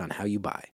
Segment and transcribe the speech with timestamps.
[0.00, 0.64] on how you buy.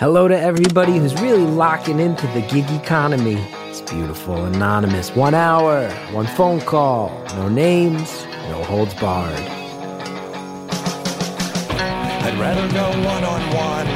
[0.00, 3.38] Hello to everybody who's really locking into the gig economy.
[3.68, 5.14] It's beautiful, anonymous.
[5.14, 9.38] One hour, one phone call, no names, no holds barred.
[12.26, 13.88] I'd rather go one on one.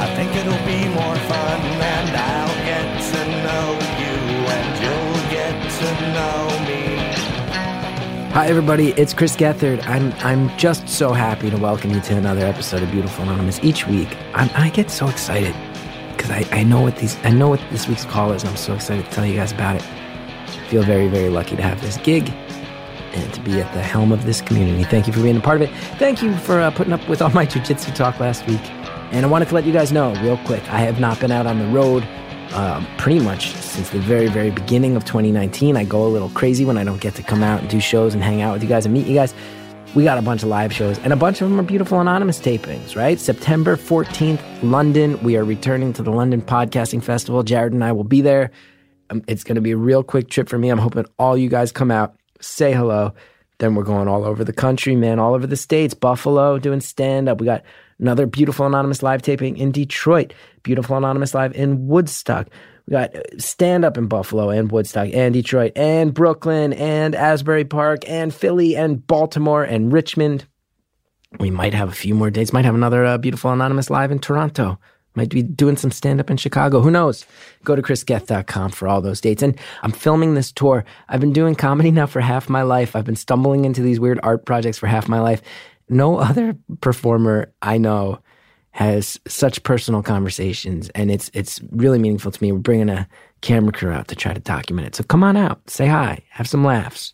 [0.00, 4.16] I think it'll be more fun, and I'll get to know you,
[4.56, 6.61] and you'll get to know.
[8.32, 8.92] Hi, everybody.
[8.92, 9.86] It's Chris Gethard.
[9.86, 13.62] I'm I'm just so happy to welcome you to another episode of Beautiful Anonymous.
[13.62, 15.54] Each week, I'm, I get so excited
[16.16, 18.56] because I, I know what these I know what this week's call is, and I'm
[18.56, 19.82] so excited to tell you guys about it.
[19.84, 22.30] I feel very very lucky to have this gig
[23.12, 24.84] and to be at the helm of this community.
[24.84, 25.76] Thank you for being a part of it.
[25.98, 28.62] Thank you for uh, putting up with all my jujitsu talk last week.
[29.12, 30.66] And I wanted to let you guys know real quick.
[30.70, 32.08] I have not been out on the road
[32.54, 35.76] um, pretty much since the very, very beginning of 2019.
[35.76, 38.14] I go a little crazy when I don't get to come out and do shows
[38.14, 39.34] and hang out with you guys and meet you guys.
[39.94, 42.40] We got a bunch of live shows, and a bunch of them are beautiful anonymous
[42.40, 43.20] tapings, right?
[43.20, 45.22] September 14th, London.
[45.22, 47.42] We are returning to the London Podcasting Festival.
[47.42, 48.50] Jared and I will be there.
[49.10, 50.70] Um, it's going to be a real quick trip for me.
[50.70, 53.12] I'm hoping all you guys come out, say hello.
[53.58, 55.92] Then we're going all over the country, man, all over the states.
[55.92, 57.38] Buffalo doing stand up.
[57.38, 57.62] We got
[58.02, 60.34] another beautiful anonymous live taping in Detroit.
[60.62, 62.48] Beautiful anonymous live in Woodstock.
[62.86, 68.00] We got stand up in Buffalo and Woodstock and Detroit and Brooklyn and Asbury Park
[68.08, 70.46] and Philly and Baltimore and Richmond.
[71.38, 72.52] We might have a few more dates.
[72.52, 74.78] Might have another uh, beautiful anonymous live in Toronto.
[75.14, 76.80] Might be doing some stand up in Chicago.
[76.80, 77.26] Who knows?
[77.64, 79.42] Go to chrisgeth.com for all those dates.
[79.42, 80.86] And I'm filming this tour.
[81.08, 82.96] I've been doing comedy now for half my life.
[82.96, 85.42] I've been stumbling into these weird art projects for half my life.
[85.88, 88.20] No other performer I know
[88.72, 92.52] has such personal conversations and it's it's really meaningful to me.
[92.52, 93.06] We're bringing a
[93.42, 94.94] camera crew out to try to document it.
[94.94, 97.12] So come on out, say hi, have some laughs,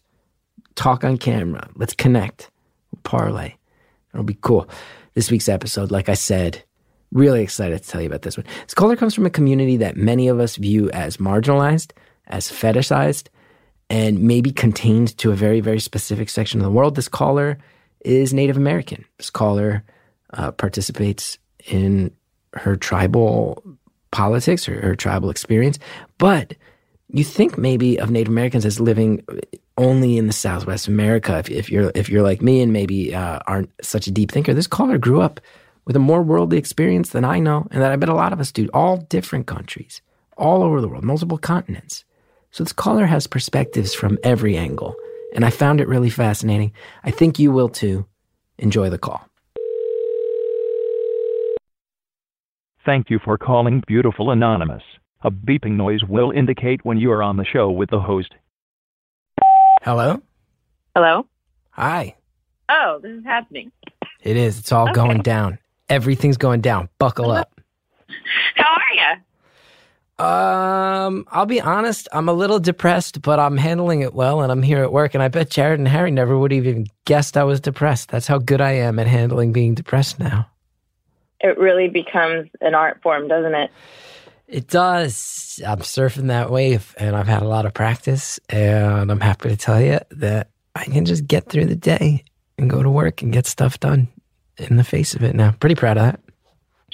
[0.76, 2.50] talk on camera, let's connect,
[3.02, 3.54] parlay.
[4.14, 4.68] It'll be cool.
[5.14, 6.62] This week's episode, like I said,
[7.10, 8.46] really excited to tell you about this one.
[8.64, 11.90] This caller comes from a community that many of us view as marginalized,
[12.28, 13.28] as fetishized,
[13.90, 16.94] and maybe contained to a very, very specific section of the world.
[16.94, 17.58] This caller
[18.00, 19.04] is Native American.
[19.16, 19.84] This caller
[20.32, 22.12] uh, participates in
[22.54, 23.62] her tribal
[24.10, 25.78] politics or her tribal experience.
[26.18, 26.54] But
[27.08, 29.24] you think maybe of Native Americans as living
[29.76, 31.38] only in the Southwest America.
[31.38, 34.52] If, if you're if you're like me and maybe uh, aren't such a deep thinker,
[34.52, 35.40] this caller grew up
[35.86, 38.40] with a more worldly experience than I know, and that I bet a lot of
[38.40, 38.68] us do.
[38.74, 40.02] All different countries,
[40.36, 42.04] all over the world, multiple continents.
[42.50, 44.94] So this caller has perspectives from every angle,
[45.34, 46.72] and I found it really fascinating.
[47.04, 48.06] I think you will too.
[48.58, 49.24] Enjoy the call.
[52.84, 54.82] Thank you for calling Beautiful Anonymous.
[55.22, 58.32] A beeping noise will indicate when you are on the show with the host.
[59.82, 60.22] Hello.
[60.94, 61.26] Hello?
[61.70, 62.14] Hi.
[62.68, 63.70] Oh, this is happening.
[64.22, 64.58] It is.
[64.58, 64.94] It's all Okay.
[64.94, 65.58] going down.
[65.88, 66.88] Everything's going down.
[66.98, 67.60] Buckle up.
[68.56, 69.20] How are you?
[70.18, 72.08] Um, I'll be honest.
[72.12, 75.14] I'm a little depressed, but I'm handling it well, and I'm here at work.
[75.14, 78.10] And I bet Jared and Harry never would have even guessed I was depressed.
[78.10, 80.50] That's how good I am at handling being depressed now.
[81.40, 83.70] It really becomes an art form, doesn't it?
[84.48, 85.60] It does.
[85.64, 88.40] I'm surfing that wave, and I've had a lot of practice.
[88.48, 92.24] And I'm happy to tell you that I can just get through the day
[92.56, 94.08] and go to work and get stuff done
[94.56, 95.52] in the face of it now.
[95.60, 96.20] Pretty proud of that.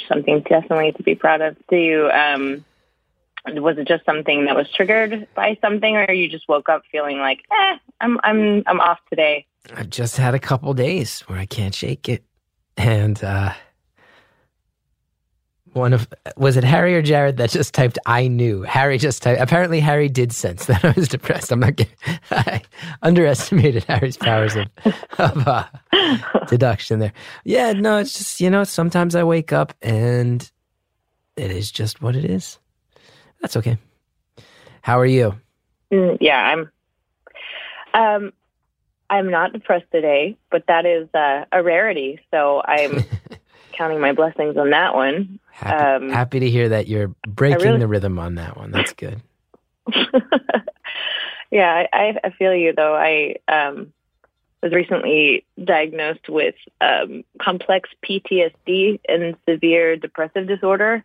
[0.09, 1.57] Something definitely to be proud of.
[1.71, 2.65] Do you, um,
[3.47, 7.19] was it just something that was triggered by something, or you just woke up feeling
[7.19, 9.47] like, eh, I'm, I'm, I'm off today?
[9.75, 12.25] I've just had a couple days where I can't shake it.
[12.77, 13.53] And uh
[15.75, 18.63] one of was it Harry or Jared that just typed I knew.
[18.63, 21.51] Harry just typed apparently Harry did sense that I was depressed.
[21.51, 21.95] I'm not getting
[22.31, 22.63] I
[23.03, 24.67] underestimated Harry's powers of,
[25.19, 25.67] of uh,
[26.49, 27.13] deduction there.
[27.45, 30.49] Yeah, no, it's just you know, sometimes I wake up and
[31.37, 32.59] it is just what it is.
[33.45, 33.77] That's okay.
[34.81, 35.35] How are you?
[35.93, 36.71] Mm, yeah, I'm,
[37.93, 38.33] um,
[39.11, 42.21] I'm not depressed today, but that is uh, a rarity.
[42.31, 43.05] So I'm
[43.73, 45.41] counting my blessings on that one.
[45.51, 48.71] Happy, Um, happy to hear that you're breaking really- the rhythm on that one.
[48.71, 49.21] That's good.
[51.51, 52.95] yeah, I, I I feel you though.
[52.97, 53.93] I um
[54.63, 61.05] was recently diagnosed with um, complex PTSD and severe depressive disorder.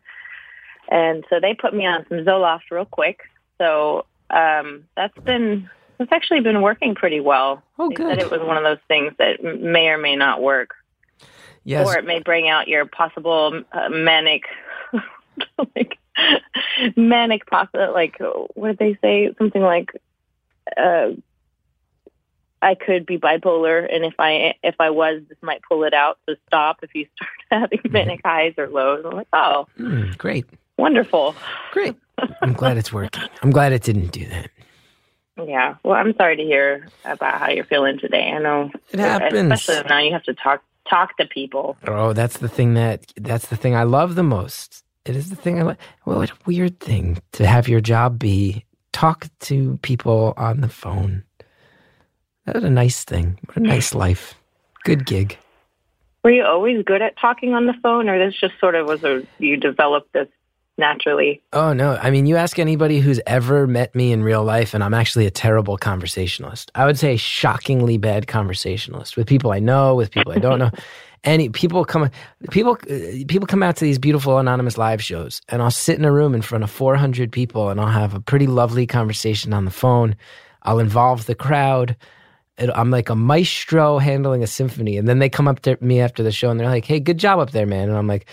[0.89, 3.21] And so they put me on some Zoloft real quick.
[3.59, 7.61] So um, that's been that's actually been working pretty well.
[7.77, 8.07] Oh, they good.
[8.07, 10.71] said it was one of those things that may or may not work,
[11.63, 11.85] Yes.
[11.85, 14.43] or it may bring out your possible uh, manic,
[15.75, 15.97] like
[16.95, 18.17] manic possi Like
[18.55, 19.33] what did they say?
[19.37, 19.91] Something like,
[20.77, 21.09] uh,
[22.61, 26.17] I could be bipolar, and if I if I was, this might pull it out.
[26.27, 27.31] So stop if you start
[27.71, 29.05] having manic highs or lows.
[29.05, 30.45] I'm like, oh, Mm, great.
[30.79, 31.35] Wonderful.
[31.71, 31.95] Great.
[32.41, 33.23] I'm glad it's working.
[33.41, 34.49] I'm glad it didn't do that.
[35.47, 35.75] Yeah.
[35.83, 38.31] Well, I'm sorry to hear about how you're feeling today.
[38.31, 39.53] I know It happens.
[39.53, 41.77] especially now you have to talk talk to people.
[41.87, 44.83] Oh, that's the thing that that's the thing I love the most.
[45.05, 45.77] It is the thing I like.
[46.05, 50.67] Well, what a weird thing to have your job be talk to people on the
[50.69, 51.23] phone.
[52.43, 53.39] What a nice thing.
[53.45, 54.33] What a nice life.
[54.83, 55.37] Good gig.
[56.23, 59.03] Were you always good at talking on the phone, or this just sort of was
[59.05, 60.27] a you developed this
[60.79, 61.41] naturally?
[61.53, 61.99] Oh no!
[62.01, 65.25] I mean, you ask anybody who's ever met me in real life, and I'm actually
[65.25, 66.71] a terrible conversationalist.
[66.73, 70.71] I would say shockingly bad conversationalist with people I know, with people I don't know.
[71.25, 72.09] Any people come,
[72.49, 76.05] people uh, people come out to these beautiful anonymous live shows, and I'll sit in
[76.05, 79.65] a room in front of 400 people, and I'll have a pretty lovely conversation on
[79.65, 80.15] the phone.
[80.63, 81.97] I'll involve the crowd.
[82.57, 86.23] I'm like a maestro handling a symphony, and then they come up to me after
[86.23, 88.25] the show, and they're like, "Hey, good job up there, man," and I'm like,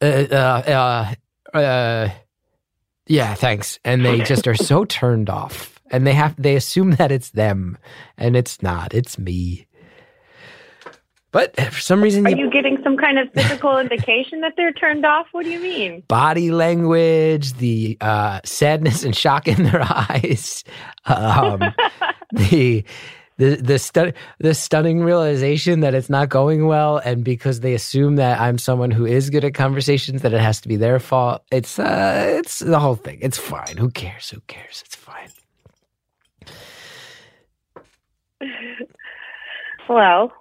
[0.00, 1.14] uh, uh, uh,
[1.54, 2.08] uh
[3.08, 3.78] yeah, thanks.
[3.84, 5.80] And they just are so turned off.
[5.90, 7.78] And they have they assume that it's them.
[8.16, 8.94] And it's not.
[8.94, 9.66] It's me.
[11.30, 14.72] But for some reason Are you, you getting some kind of physical indication that they're
[14.72, 15.26] turned off?
[15.32, 16.02] What do you mean?
[16.08, 20.64] body language, the uh, sadness and shock in their eyes,
[21.04, 21.62] um,
[22.32, 22.82] the
[23.38, 28.16] the the, stu- the stunning realization that it's not going well, and because they assume
[28.16, 31.42] that I'm someone who is good at conversations, that it has to be their fault.
[31.50, 33.18] It's uh, it's the whole thing.
[33.22, 33.76] It's fine.
[33.78, 34.30] Who cares?
[34.30, 34.82] Who cares?
[34.84, 35.30] It's fine.
[39.88, 40.32] Well,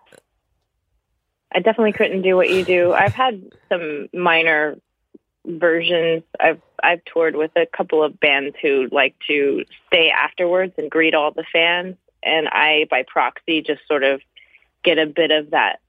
[1.53, 2.91] I definitely couldn't do what you do.
[2.91, 4.75] I've had some minor
[5.45, 6.23] versions.
[6.39, 11.15] I've I've toured with a couple of bands who like to stay afterwards and greet
[11.15, 11.95] all the fans,
[12.27, 14.21] and I, by proxy, just sort of
[14.83, 15.79] get a bit of that,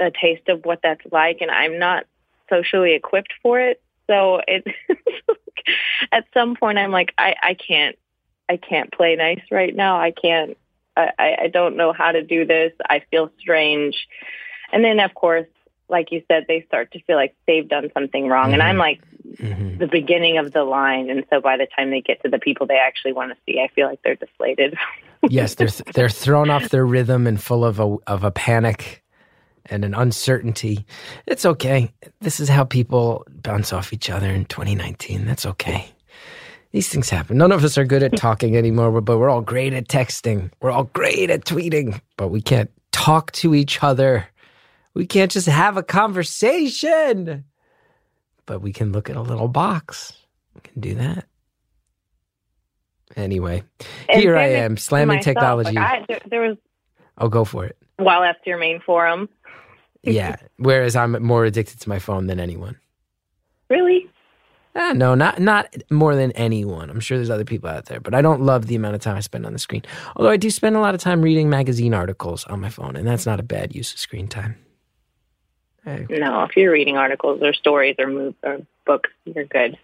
[0.00, 1.38] a taste of what that's like.
[1.40, 2.04] And I'm not
[2.48, 4.64] socially equipped for it, so it.
[6.12, 7.96] at some point, I'm like, I I can't
[8.48, 9.98] I can't play nice right now.
[9.98, 10.56] I can't.
[10.96, 12.72] I, I don't know how to do this.
[12.88, 14.06] I feel strange.
[14.72, 15.48] And then, of course,
[15.88, 18.52] like you said, they start to feel like they've done something wrong.
[18.52, 19.00] And I'm like
[19.40, 21.10] hmm the beginning of the line.
[21.10, 23.60] And so by the time they get to the people they actually want to see,
[23.60, 24.76] I feel like they're deflated.
[25.30, 29.02] yes, they're they're thrown off their rhythm and full of a of a panic
[29.66, 30.84] and an uncertainty.
[31.26, 31.92] It's okay.
[32.20, 35.24] This is how people bounce off each other in 2019.
[35.24, 35.88] That's okay.
[36.72, 37.38] These things happen.
[37.38, 40.50] None of us are good at talking anymore, but we're all great at texting.
[40.60, 44.26] We're all great at tweeting, but we can't talk to each other.
[44.92, 47.44] We can't just have a conversation.
[48.46, 50.12] But we can look at a little box.
[50.54, 51.26] We can do that.
[53.16, 53.62] Anyway,
[54.08, 55.72] And here I am slamming myself, technology.
[55.74, 56.56] Like I, there, there was,
[57.18, 57.76] I'll go for it.
[57.96, 59.28] while that's your main forum.
[60.02, 60.36] Yeah.
[60.58, 62.76] Whereas I'm more addicted to my phone than anyone.
[63.70, 64.10] Really?
[64.76, 66.90] Ah, no, not not more than anyone.
[66.90, 69.16] I'm sure there's other people out there, but I don't love the amount of time
[69.16, 69.82] I spend on the screen.
[70.16, 73.06] Although I do spend a lot of time reading magazine articles on my phone, and
[73.06, 74.56] that's not a bad use of screen time.
[75.84, 79.78] Hey, No, if you're reading articles or stories or move or books, you're good.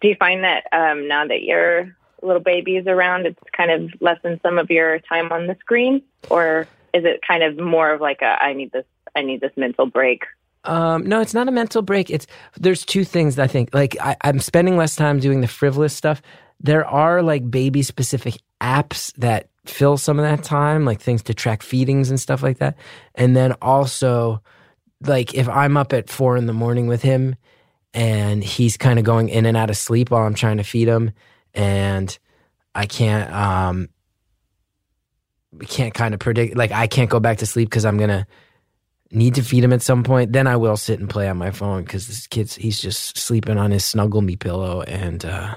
[0.00, 3.90] Do you find that um, now that your little baby is around, it's kind of
[4.00, 8.00] lessened some of your time on the screen, or is it kind of more of
[8.00, 10.24] like a I need this I need this mental break?
[10.64, 12.10] Um, no, it's not a mental break.
[12.10, 12.26] It's
[12.56, 13.74] there's two things I think.
[13.74, 16.20] Like I, I'm spending less time doing the frivolous stuff.
[16.60, 21.34] There are like baby specific apps that fill some of that time, like things to
[21.34, 22.76] track feedings and stuff like that.
[23.14, 24.42] And then also,
[25.02, 27.36] like if I'm up at four in the morning with him,
[27.94, 30.88] and he's kind of going in and out of sleep while I'm trying to feed
[30.88, 31.12] him,
[31.54, 32.16] and
[32.74, 33.88] I can't um,
[35.52, 36.56] we can't kind of predict.
[36.56, 38.26] Like I can't go back to sleep because I'm gonna
[39.10, 41.50] need to feed him at some point, then I will sit and play on my
[41.50, 45.54] phone because this kid's he's just sleeping on his snuggle me pillow, and uh,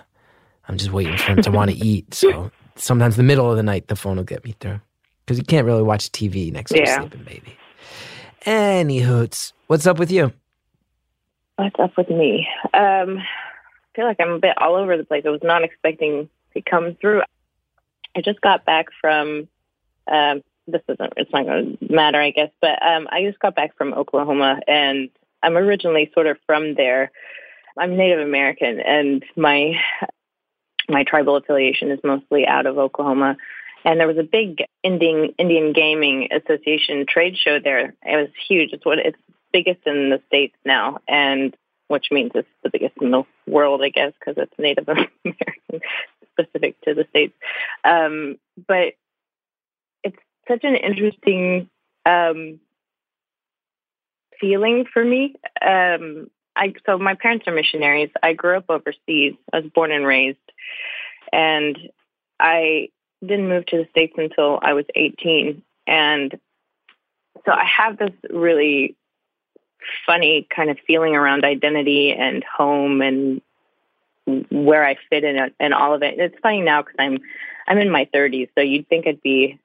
[0.67, 2.13] I'm just waiting for him to want to eat.
[2.13, 4.79] So sometimes the middle of the night, the phone will get me through
[5.25, 6.95] because you can't really watch TV next to a Yeah.
[6.95, 7.59] sleeping baby.
[8.45, 10.33] Any hoots, what's up with you?
[11.62, 12.48] What's up with me?
[12.74, 15.25] Um, I feel like I'm a bit all over the place.
[15.27, 17.22] I was not expecting to come through.
[18.15, 19.48] I just got back from
[20.12, 22.50] um, this isn't it's not going to matter, I guess.
[22.62, 25.12] But um, I just got back from Oklahoma, and
[25.44, 27.12] I'm originally sort of from there.
[27.77, 29.74] I'm Native American, and my
[30.89, 33.38] my tribal affiliation is mostly out of Oklahoma.
[33.86, 37.94] And there was a big Indian Indian Gaming Association trade show there.
[38.01, 38.74] It was huge.
[38.74, 39.20] It's what it's
[39.51, 41.55] biggest in the states now, and
[41.88, 45.81] which means it's the biggest in the world, I guess, because it's Native American
[46.31, 47.34] specific to the states.
[47.84, 48.93] Um, but
[50.03, 50.17] it's
[50.48, 51.70] such an interesting
[52.05, 52.60] um,
[54.39, 55.36] feeling for me.
[55.62, 58.10] Um, I so my parents are missionaries.
[58.22, 59.36] I grew up overseas.
[59.53, 60.38] I was born and raised,
[61.31, 61.77] and
[62.39, 62.89] I
[63.22, 65.62] didn't move to the states until I was 18.
[65.88, 66.39] And
[67.46, 68.96] so I have this really
[70.05, 73.41] funny kind of feeling around identity and home and
[74.50, 76.19] where I fit in it and all of it.
[76.19, 77.19] It's funny now because I'm
[77.67, 79.59] I'm in my 30s, so you'd think I'd be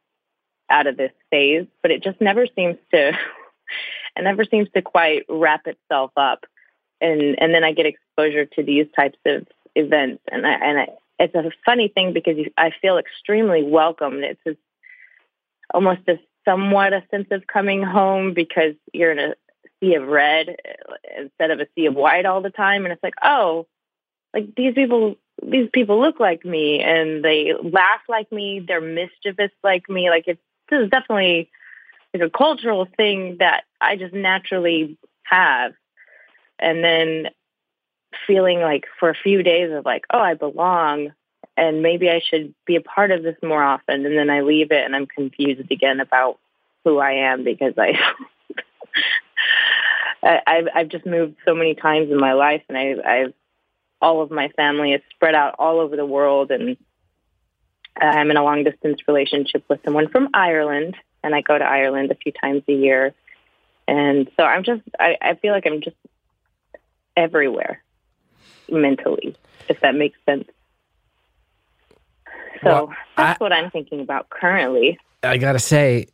[0.69, 3.09] out of this phase, but it just never seems to
[4.17, 6.45] it never seems to quite wrap itself up.
[7.01, 10.89] And and then I get exposure to these types of events, and I and I,
[11.19, 14.25] it's a funny thing because I feel extremely welcomed.
[14.25, 14.57] It's a,
[15.75, 19.35] almost a somewhat a sense of coming home because you're in a
[19.81, 23.03] sea of red uh, instead of a sea of white all the time, and it's
[23.03, 23.67] like oh
[24.37, 28.61] like these people these people look like me and they laugh like me.
[28.61, 30.11] They're mischievous like me.
[30.11, 30.41] Like it's
[30.71, 31.51] this is definitely
[32.13, 35.73] like a cultural thing that i just naturally have.
[36.59, 37.29] And then
[38.27, 41.13] feeling like for a few days of like oh i belong
[41.57, 44.07] and maybe i should be a part of this more often.
[44.07, 46.39] And then i leave it and i'm confused again about
[46.85, 47.93] who i am because i
[50.47, 53.35] I've I've just moved so many times in my life, and I, I've
[54.01, 56.77] all of my family is spread out all over the world and
[57.97, 62.11] I'm in a long distance relationship with someone from Ireland and I go to Ireland
[62.11, 63.15] a few times a year.
[63.89, 65.97] And so I'm just, I, I feel like I'm just
[67.17, 67.83] everywhere
[68.71, 69.35] mentally,
[69.69, 70.45] if that makes sense.
[72.63, 74.99] So well, that's I, what I'm thinking about currently.
[75.23, 76.09] I got to say,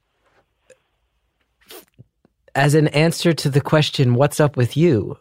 [2.55, 5.19] as an answer to the question, what's up with you?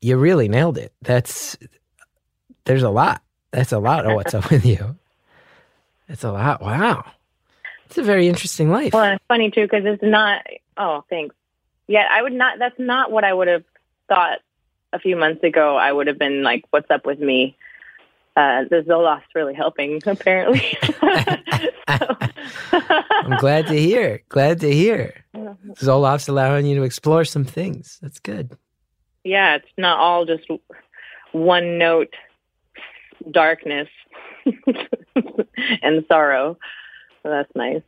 [0.00, 0.92] You really nailed it.
[1.02, 1.56] That's
[2.64, 3.22] there's a lot.
[3.50, 4.96] That's a lot of what's up with you.
[6.08, 6.62] It's a lot.
[6.62, 7.04] Wow.
[7.86, 8.92] It's a very interesting life.
[8.92, 10.46] Well, it's funny too because it's not.
[10.76, 11.34] Oh, thanks.
[11.88, 12.58] Yeah, I would not.
[12.58, 13.64] That's not what I would have
[14.08, 14.38] thought
[14.92, 15.76] a few months ago.
[15.76, 17.56] I would have been like, "What's up with me?"
[18.34, 20.78] Uh, the Zoloft's really helping, apparently.
[21.86, 24.22] I'm glad to hear.
[24.30, 25.22] Glad to hear.
[25.74, 27.98] Zoloft's allowing you to explore some things.
[28.02, 28.56] That's good.
[29.24, 30.46] Yeah, it's not all just
[31.32, 32.14] one note
[33.30, 33.88] darkness
[35.82, 36.58] and sorrow.
[37.22, 37.82] So that's nice.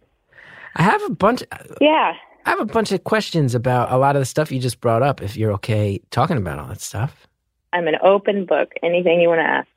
[0.76, 1.42] I have a bunch.
[1.80, 2.14] Yeah.
[2.47, 5.02] I have a bunch of questions about a lot of the stuff you just brought
[5.02, 5.23] up.
[5.23, 7.26] If you're okay talking about all that stuff,
[7.73, 8.73] I'm an open book.
[8.83, 9.68] Anything you want to ask.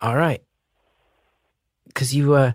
[0.00, 0.42] All right.
[1.86, 2.52] Because you, uh,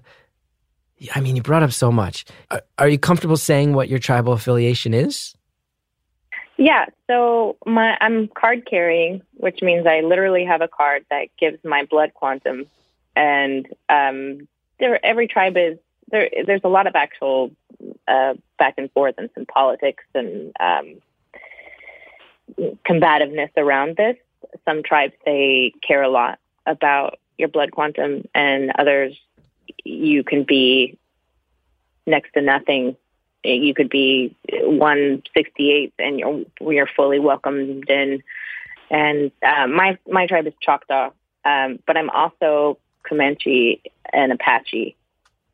[1.16, 2.26] I mean, you brought up so much.
[2.52, 5.36] Are, are you comfortable saying what your tribal affiliation is?
[6.58, 11.58] Yeah, so my I'm card carrying, which means I literally have a card that gives
[11.64, 12.66] my blood quantum,
[13.16, 15.78] and um, there every tribe is
[16.12, 16.30] there.
[16.46, 17.52] There's a lot of actual
[18.10, 21.02] uh, back and forth and some politics and um,
[22.84, 24.18] combativeness around this.
[24.66, 29.18] Some tribes they care a lot about your blood quantum, and others
[29.84, 30.98] you can be
[32.06, 32.96] next to nothing
[33.44, 38.24] you could be 168th and you're you're fully welcomed in.
[38.90, 41.12] And uh, my my tribe is Choctaw,
[41.46, 44.96] um, but I'm also Comanche and Apache,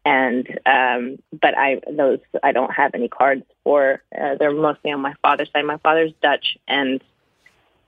[0.05, 4.01] and um, but I those I don't have any cards for.
[4.17, 5.65] Uh, they're mostly on my father's side.
[5.65, 7.03] My father's Dutch and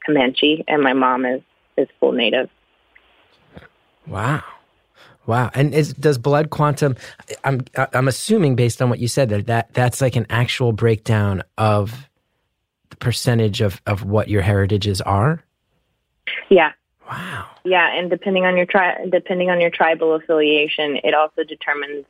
[0.05, 1.41] Comanche, and my mom is
[1.77, 2.49] is full Native.
[4.05, 4.43] Wow.
[5.27, 5.51] Wow.
[5.53, 6.95] And is, does blood quantum?
[7.43, 11.43] I'm I'm assuming based on what you said that that that's like an actual breakdown
[11.57, 12.09] of
[12.89, 15.43] the percentage of of what your heritages are.
[16.49, 16.71] Yeah.
[17.09, 17.47] Wow.
[17.63, 22.05] Yeah, and depending on your tri- depending on your tribal affiliation, it also determines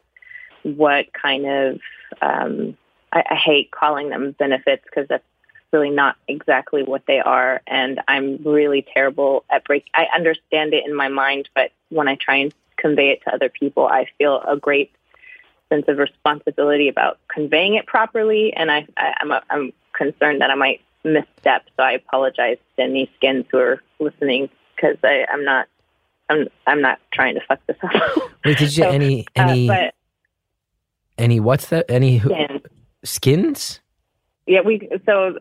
[0.63, 1.79] what kind of.
[2.21, 2.77] Um,
[3.11, 5.23] I, I hate calling them benefits because that's
[5.71, 9.85] really not exactly what they are, and I'm really terrible at break.
[9.93, 13.49] I understand it in my mind, but when I try and convey it to other
[13.49, 14.91] people, I feel a great
[15.69, 20.49] sense of responsibility about conveying it properly, and I, I, am I'm, I'm concerned that
[20.49, 21.65] I might misstep.
[21.75, 25.67] So I apologize to any skins who are listening because I'm not
[26.29, 27.91] I'm I'm not trying to fuck this up.
[28.45, 29.69] Wait, did you so, any any?
[29.69, 29.93] Uh, but,
[31.17, 31.85] Any what's that?
[31.89, 32.61] Any who- Skin.
[33.03, 33.79] skins?
[34.45, 35.37] Yeah, we so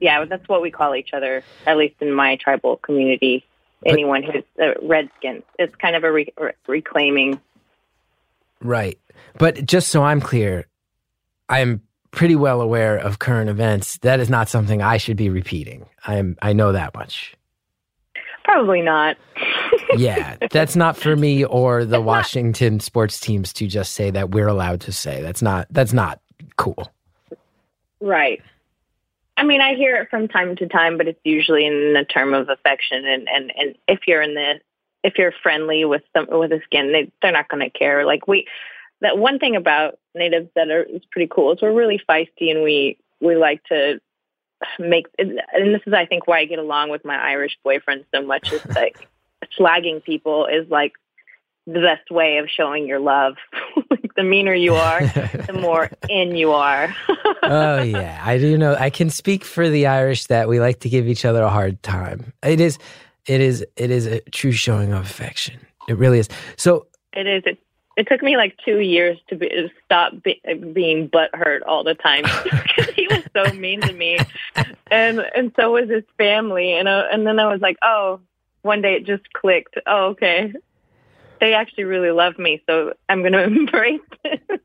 [0.00, 1.42] yeah, that's what we call each other.
[1.66, 3.44] At least in my tribal community,
[3.86, 5.42] anyone who's uh, redskins.
[5.58, 7.40] It's kind of a re- re- reclaiming.
[8.62, 8.98] Right.
[9.38, 10.66] But just so I'm clear,
[11.48, 13.98] I'm pretty well aware of current events.
[13.98, 15.86] That is not something I should be repeating.
[16.06, 17.34] I'm I know that much.
[18.44, 19.16] Probably not.
[19.96, 24.46] Yeah, that's not for me or the Washington sports teams to just say that we're
[24.46, 25.20] allowed to say.
[25.20, 26.20] That's not that's not
[26.56, 26.92] cool.
[28.00, 28.40] Right.
[29.40, 32.34] I mean, I hear it from time to time, but it's usually in the term
[32.34, 34.60] of affection, and and and if you're in the
[35.02, 38.04] if you're friendly with some with a skin, they they're not going to care.
[38.04, 38.46] Like we,
[39.00, 42.62] that one thing about natives that are is pretty cool is we're really feisty, and
[42.62, 43.98] we we like to
[44.78, 45.06] make.
[45.18, 48.52] And this is, I think, why I get along with my Irish boyfriend so much.
[48.52, 49.08] Is like
[49.58, 50.92] slagging people is like
[51.72, 53.36] the best way of showing your love.
[53.90, 55.00] like the meaner you are,
[55.46, 56.94] the more in you are.
[57.42, 58.74] oh yeah, I do know.
[58.74, 61.82] I can speak for the Irish that we like to give each other a hard
[61.82, 62.32] time.
[62.42, 62.78] It is,
[63.26, 65.60] it is, it is a true showing of affection.
[65.88, 66.28] It really is.
[66.56, 67.42] So It is.
[67.46, 67.58] It,
[67.96, 70.40] it took me like two years to be, to stop be,
[70.72, 74.18] being butthurt all the time because he was so mean to me,
[74.90, 76.72] and and so was his family.
[76.72, 78.20] And uh, and then I was like, oh,
[78.62, 79.76] one day it just clicked.
[79.86, 80.52] Oh, okay,
[81.40, 84.62] they actually really love me, so I'm going to embrace it.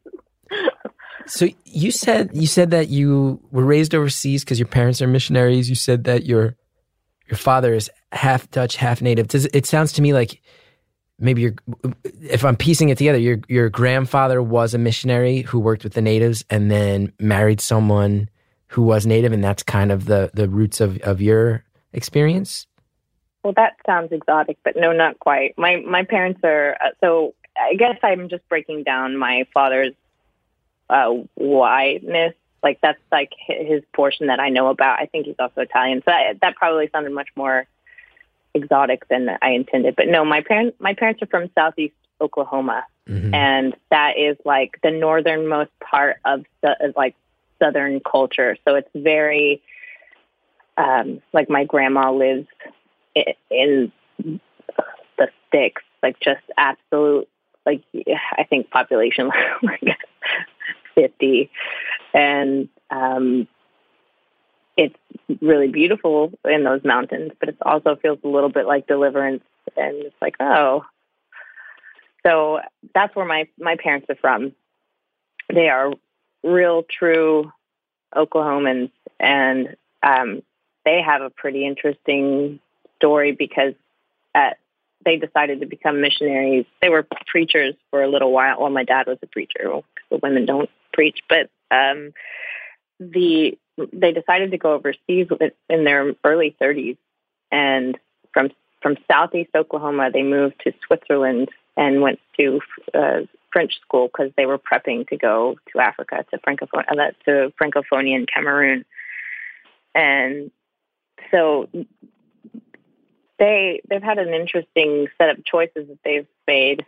[1.27, 5.70] So you said you said that you were raised overseas because your parents are missionaries.
[5.70, 6.55] You said that your
[7.27, 9.27] your father is half Dutch, half native.
[9.27, 10.41] Does it sounds to me like
[11.17, 11.51] maybe
[12.22, 16.01] if I'm piecing it together, your your grandfather was a missionary who worked with the
[16.01, 18.29] natives and then married someone
[18.67, 21.63] who was native, and that's kind of the the roots of of your
[21.94, 22.67] experience.
[23.46, 25.56] Well, that sounds exotic, but no, not quite.
[25.56, 27.36] My my parents are uh, so.
[27.56, 29.94] I guess I'm just breaking down my father's
[30.90, 32.34] uh, whiteness.
[32.64, 35.00] Like that's like his portion that I know about.
[35.00, 37.68] I think he's also Italian, so that, that probably sounded much more
[38.55, 39.96] exotic than I intended.
[39.96, 43.31] But no, my parents my parents are from southeast Oklahoma, Mhm.
[43.31, 47.14] and that is like the northernmost part of the like
[47.60, 48.58] southern culture.
[48.66, 49.62] So it's very
[50.77, 52.48] um, like my grandma lives
[53.50, 53.92] in
[54.28, 57.28] the sticks, like just absolute,
[57.66, 57.84] like
[58.38, 59.32] I think population
[59.64, 59.98] like
[60.94, 61.50] fifty,
[62.14, 63.48] and um,
[64.78, 64.96] it's
[65.42, 69.44] really beautiful in those mountains, but it also feels a little bit like deliverance,
[69.78, 70.86] and it's like oh,
[72.25, 72.60] so
[72.94, 74.54] that's where my my parents are from.
[75.54, 75.94] They are
[76.44, 77.51] real, true
[78.16, 80.42] Oklahomans, and um,
[80.86, 82.60] they have a pretty interesting
[83.05, 83.74] story because
[84.33, 84.57] at,
[85.03, 86.65] they decided to become missionaries.
[86.81, 88.59] They were preachers for a little while.
[88.59, 89.70] Well, my dad was a preacher.
[89.70, 92.13] Well, the women don't preach, but um,
[93.00, 93.57] the
[93.94, 95.27] they decided to go overseas
[95.70, 96.98] in their early 30s,
[97.51, 97.98] and
[98.33, 98.50] from
[98.81, 102.61] from southeast Oklahoma, they moved to Switzerland and went to
[102.94, 107.53] uh, French school because they were prepping to go to Africa to Francophone uh, to
[107.61, 108.85] Francophonie in Cameroon,
[109.94, 110.51] and
[111.31, 111.68] so
[113.39, 116.85] they they've had an interesting set of choices that they've made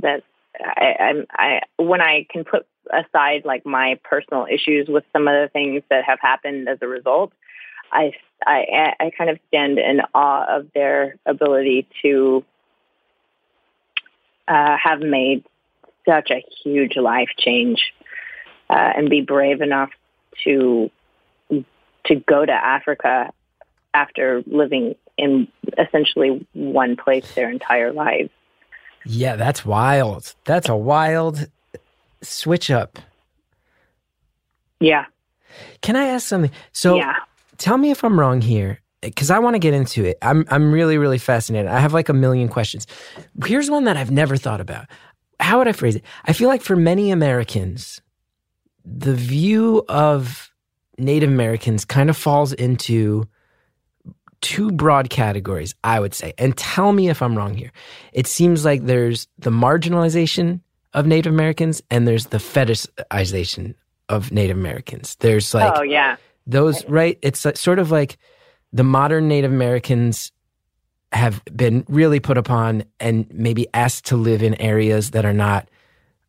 [0.00, 0.22] that
[0.60, 5.34] I, I'm I when I can put aside like my personal issues with some of
[5.34, 7.32] the things that have happened as a result,
[7.92, 8.12] I
[8.46, 12.44] I I kind of stand in awe of their ability to
[14.48, 15.44] uh, have made
[16.06, 17.94] such a huge life change
[18.68, 19.90] uh, and be brave enough
[20.44, 20.90] to
[21.50, 23.32] to go to Africa
[23.94, 28.30] after living in essentially one place their entire lives.
[29.06, 30.34] Yeah, that's wild.
[30.44, 31.46] That's a wild
[32.22, 32.98] switch up.
[34.80, 35.06] Yeah,
[35.82, 36.50] Can I ask something?
[36.72, 37.14] So yeah.
[37.58, 40.18] tell me if I'm wrong here, because I want to get into it.
[40.22, 41.70] I'm I'm really really fascinated.
[41.70, 42.86] I have like a million questions.
[43.44, 44.86] Here's one that I've never thought about.
[45.40, 46.04] How would I phrase it?
[46.24, 48.00] I feel like for many Americans,
[48.84, 50.50] the view of
[50.98, 53.26] Native Americans kind of falls into
[54.44, 56.34] two broad categories, I would say.
[56.36, 57.72] And tell me if I'm wrong here.
[58.12, 60.60] It seems like there's the marginalization
[60.92, 63.74] of Native Americans and there's the fetishization
[64.10, 65.16] of Native Americans.
[65.20, 68.18] There's like oh yeah, those right it's uh, sort of like
[68.72, 70.32] the modern native americans
[71.12, 75.68] have been really put upon and maybe asked to live in areas that are not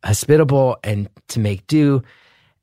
[0.04, 2.02] hospitable and to make do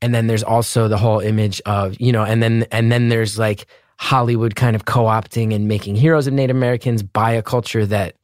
[0.02, 3.38] and then there's also the whole image of you know and then and then there's
[3.38, 3.68] like
[4.00, 8.16] hollywood kind of co-opting and making heroes of native americans by a culture that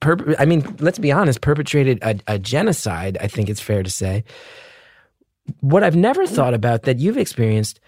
[0.00, 3.90] per- i mean let's be honest perpetrated a, a genocide i think it's fair to
[3.90, 4.24] say
[5.60, 7.80] what I've never thought about that you've experienced,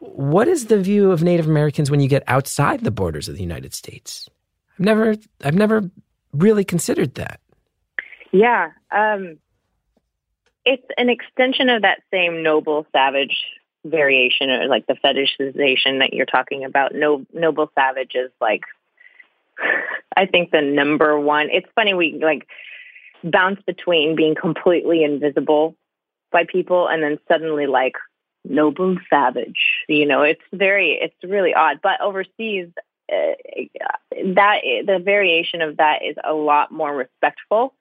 [0.00, 3.42] what is the view of Native Americans when you get outside the borders of the
[3.42, 4.28] United States?
[4.74, 5.90] I've never, I've never
[6.32, 7.40] really considered that.
[8.32, 8.70] Yeah.
[8.90, 9.38] Um,
[10.64, 13.36] it's an extension of that same noble savage
[13.88, 16.94] variation or like the fetishization that you're talking about.
[16.94, 18.62] No, noble savage is like,
[20.16, 21.48] I think the number one.
[21.50, 22.46] It's funny we like
[23.24, 25.76] bounce between being completely invisible
[26.30, 27.94] by people and then suddenly like
[28.44, 29.58] noble savage.
[29.88, 31.80] You know, it's very, it's really odd.
[31.82, 32.68] But overseas,
[33.10, 33.32] uh,
[34.34, 37.74] that the variation of that is a lot more respectful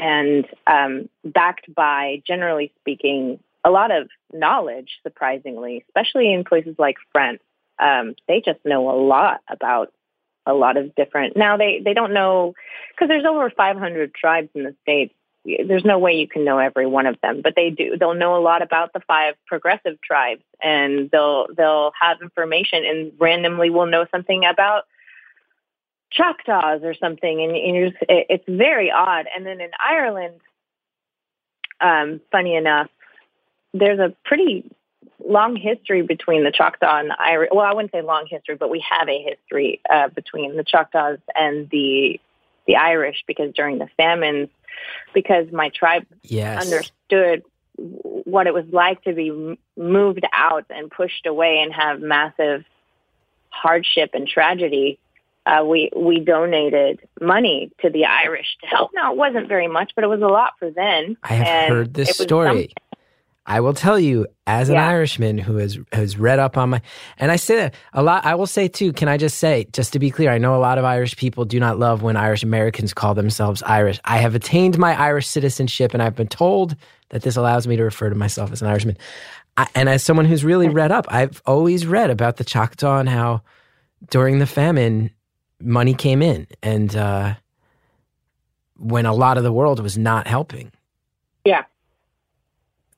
[0.00, 5.00] and um, backed by, generally speaking, a lot of knowledge.
[5.02, 7.40] Surprisingly, especially in places like France,
[7.78, 9.92] um, they just know a lot about
[10.46, 11.36] a lot of different.
[11.36, 12.54] Now they they don't know
[12.92, 15.12] because there's over 500 tribes in the states.
[15.44, 17.96] There's no way you can know every one of them, but they do.
[17.98, 23.12] They'll know a lot about the five progressive tribes, and they'll they'll have information, and
[23.18, 24.84] randomly will know something about
[26.10, 29.26] Choctaws or something, and, and just, it, it's very odd.
[29.36, 30.40] And then in Ireland,
[31.80, 32.88] um, funny enough,
[33.78, 34.64] there's a pretty
[35.24, 37.50] long history between the Choctaw and the Irish.
[37.52, 41.18] Well, I wouldn't say long history, but we have a history uh, between the Choctaws
[41.34, 42.20] and the
[42.66, 44.48] the Irish because during the famines,
[45.14, 46.60] because my tribe Yes.
[46.60, 47.44] understood
[47.76, 52.64] what it was like to be moved out and pushed away and have massive
[53.50, 54.98] hardship and tragedy.
[55.44, 58.90] Uh, we we donated money to the Irish to help.
[58.94, 61.16] Now it wasn't very much, but it was a lot for then.
[61.22, 62.48] I have heard this story.
[62.48, 62.68] something.
[63.48, 64.88] I will tell you, as an Yeah.
[64.88, 66.82] Irishman who has has read up on my,
[67.18, 68.26] and I say that a lot.
[68.26, 68.92] I will say too.
[68.92, 71.44] Can I just say, just to be clear, I know a lot of Irish people
[71.44, 74.00] do not love when Irish Americans call themselves Irish.
[74.04, 76.74] I have attained my Irish citizenship, and I've been told
[77.10, 78.98] that this allows me to refer to myself as an Irishman.
[79.56, 83.08] I, and as someone who's really read up, I've always read about the Choctaw and
[83.08, 83.42] how
[84.10, 85.10] during the famine,
[85.60, 87.34] money came in, and uh,
[88.76, 90.72] when a lot of the world was not helping.
[91.44, 91.62] Yeah.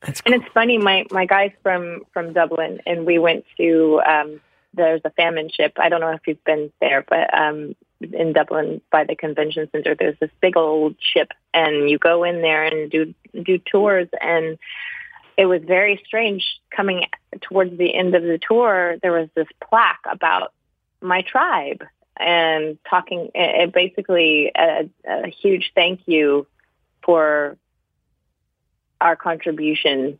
[0.03, 4.41] That's And it's funny, my my guys from from Dublin, and we went to um,
[4.75, 5.73] there's a famine ship.
[5.77, 9.95] I don't know if you've been there, but um, in Dublin by the convention center,
[9.95, 14.59] there's this big old ship, and you go in there and do do tours, and
[15.37, 16.45] it was very strange.
[16.71, 17.05] Coming
[17.41, 20.53] towards the end of the tour, there was this plaque about
[21.01, 21.85] my tribe
[22.19, 26.47] and talking, it basically a, a huge thank you
[27.03, 27.57] for
[29.01, 30.19] our contribution,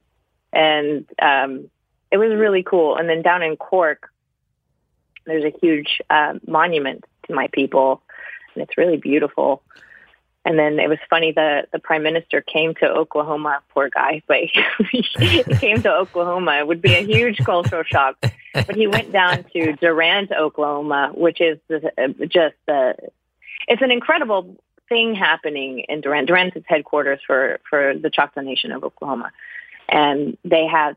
[0.53, 1.71] and um,
[2.11, 2.97] it was really cool.
[2.97, 4.11] And then down in Cork,
[5.27, 8.03] there's a huge uh, monument to my people,
[8.55, 9.63] and it's really beautiful.
[10.45, 13.61] And then it was funny the the prime minister came to Oklahoma.
[13.75, 14.39] Poor guy, but
[14.91, 16.53] he came to Oklahoma.
[16.61, 18.17] It would be a huge cultural shock.
[18.55, 21.59] But he went down to Durant, Oklahoma, which is
[22.29, 22.97] just the.
[23.67, 24.57] It's an incredible
[24.89, 26.29] thing happening in Durant.
[26.29, 29.31] Durant is headquarters for for the Choctaw Nation of Oklahoma,
[29.89, 30.97] and they have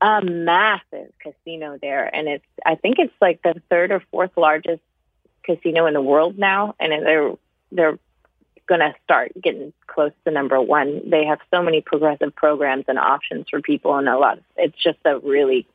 [0.00, 4.82] a massive casino there, and it's I think it's like the third or fourth largest
[5.42, 7.32] casino in the world now, and they're
[7.72, 7.98] they're
[8.66, 11.08] going to start getting close to number one.
[11.08, 14.38] They have so many progressive programs and options for people, and a lot.
[14.38, 15.66] Of, it's just a really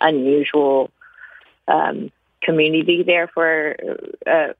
[0.00, 0.90] unusual
[1.68, 2.10] um,
[2.42, 3.76] community there for
[4.26, 4.52] uh,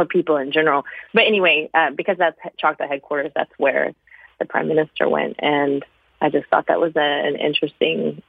[0.00, 0.86] for people in general.
[1.12, 3.92] But anyway, uh, because that's Choctaw headquarters, that's where
[4.38, 5.84] the prime minister went, and
[6.22, 8.22] I just thought that was a, an interesting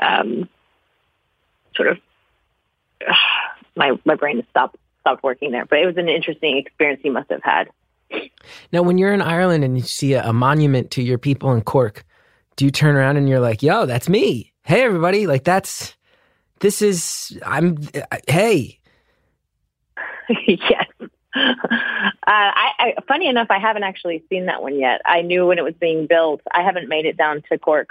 [0.00, 0.48] um,
[1.74, 1.98] sort of.
[3.76, 7.30] my my brain stopped stopped working there, but it was an interesting experience he must
[7.30, 7.68] have had.
[8.72, 11.62] Now, when you're in Ireland and you see a, a monument to your people in
[11.62, 12.04] Cork,
[12.56, 14.52] do you turn around and you're like, "Yo, that's me.
[14.62, 15.26] Hey, everybody!
[15.26, 15.94] Like that's
[16.60, 17.78] this is I'm.
[17.94, 18.78] Uh, hey,
[20.46, 20.86] yes.
[21.36, 21.50] Uh,
[22.26, 25.02] I, I, funny enough, I haven't actually seen that one yet.
[25.04, 26.40] I knew when it was being built.
[26.52, 27.90] I haven't made it down to Cork.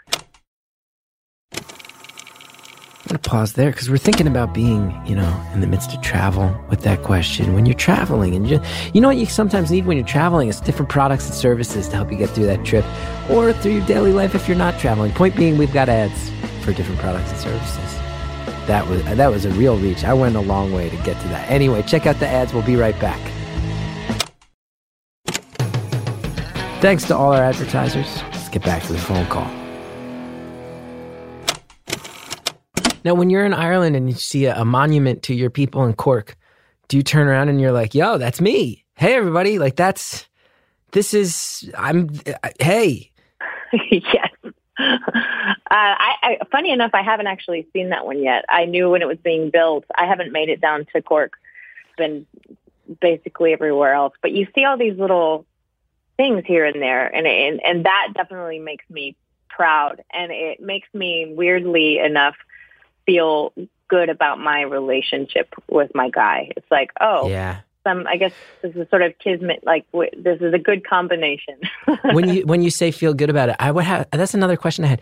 [3.05, 6.01] I'm gonna pause there because we're thinking about being, you know, in the midst of
[6.01, 7.53] travel with that question.
[7.53, 8.59] When you're traveling, and you,
[8.95, 11.95] you know what you sometimes need when you're traveling is different products and services to
[11.95, 12.83] help you get through that trip,
[13.29, 15.11] or through your daily life if you're not traveling.
[15.11, 16.31] Point being, we've got ads
[16.63, 18.04] for different products and services.
[18.67, 20.03] That was that was a real reach.
[20.03, 21.49] I went a long way to get to that.
[21.49, 22.53] Anyway, check out the ads.
[22.53, 23.19] We'll be right back.
[26.81, 28.21] Thanks to all our advertisers.
[28.31, 29.49] Let's get back to the phone call.
[33.03, 35.93] Now, when you're in Ireland and you see a, a monument to your people in
[35.93, 36.35] Cork,
[36.87, 38.83] do you turn around and you're like, "Yo, that's me.
[38.95, 39.59] Hey, everybody!
[39.59, 40.27] Like that's
[40.91, 42.09] this is I'm.
[42.25, 43.11] Uh, hey,
[43.91, 44.29] yes.
[45.69, 48.45] Uh, I, I, funny enough, I haven't actually seen that one yet.
[48.49, 49.85] I knew when it was being built.
[49.95, 51.33] I haven't made it down to Cork.
[51.97, 52.25] Been
[53.01, 55.45] basically everywhere else, but you see all these little
[56.17, 59.15] things here and there, and and and that definitely makes me
[59.49, 62.35] proud, and it makes me weirdly enough
[63.05, 63.53] feel
[63.87, 66.51] good about my relationship with my guy.
[66.55, 67.61] It's like, oh, yeah.
[67.83, 69.63] Some, I guess this is sort of kismet.
[69.63, 71.59] Like w- this is a good combination.
[72.13, 74.07] when you when you say feel good about it, I would have.
[74.11, 75.01] That's another question I had.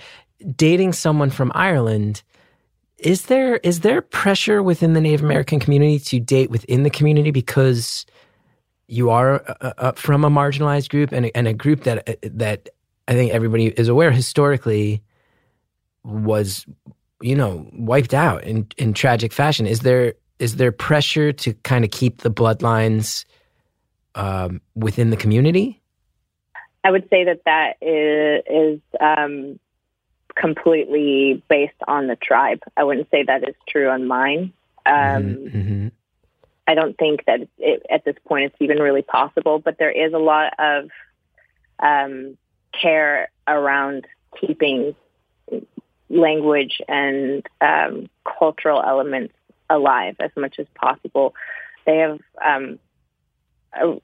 [0.56, 2.24] Dating someone from Ireland,
[2.98, 7.32] is there is there pressure within the Native American community to date within the community
[7.32, 8.06] because
[8.88, 12.14] you are uh, uh, from a marginalized group and a, and a group that uh,
[12.24, 12.70] that
[13.08, 15.02] I think everybody is aware historically
[16.04, 16.66] was
[17.22, 19.66] you know wiped out in in tragic fashion.
[19.66, 23.26] Is there is there pressure to kind of keep the bloodlines
[24.16, 25.82] um, within the community?
[26.84, 29.60] I would say that that is, is um,
[30.36, 32.60] completely based on the tribe.
[32.76, 34.54] I wouldn't say that is true on mine.
[34.86, 35.58] Um, mm-hmm.
[35.58, 35.88] mm-hmm.
[36.66, 40.14] I don't think that it, at this point it's even really possible, but there is
[40.14, 40.90] a lot of
[41.80, 42.38] um,
[42.72, 44.08] care around
[44.40, 44.96] keeping
[46.10, 49.34] language and um, cultural elements
[49.70, 51.34] alive as much as possible.
[51.86, 52.80] They have um,
[53.74, 54.00] a,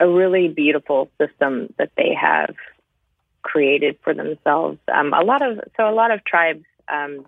[0.00, 2.54] a, really beautiful system that they have
[3.46, 4.78] created for themselves.
[4.92, 7.24] Um, a lot of so a lot of tribes um,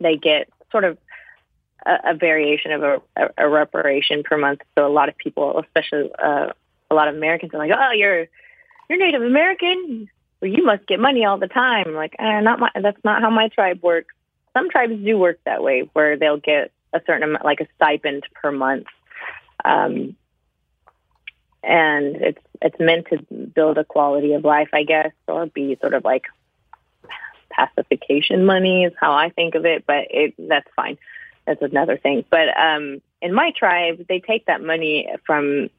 [0.00, 0.96] they get sort of
[1.84, 3.02] a, a variation of a,
[3.36, 4.60] a, reparation per month.
[4.74, 6.48] So a lot of people, especially uh,
[6.90, 8.26] a lot of Americans, are like, "Oh, you're
[8.88, 10.08] you're Native American.
[10.40, 12.70] Well, you must get money all the time." Like, eh, not my.
[12.74, 14.14] That's not how my tribe works.
[14.54, 18.24] Some tribes do work that way, where they'll get a certain amount, like a stipend
[18.34, 18.86] per month,
[19.62, 20.16] um,
[21.62, 23.18] and it's it's meant to
[23.54, 26.24] build a quality of life, I guess, or be sort of like
[27.50, 29.84] pacification money is how I think of it.
[29.86, 30.98] But it that's fine
[31.46, 32.24] that's another thing.
[32.28, 35.70] But um, in my tribe, they take that money from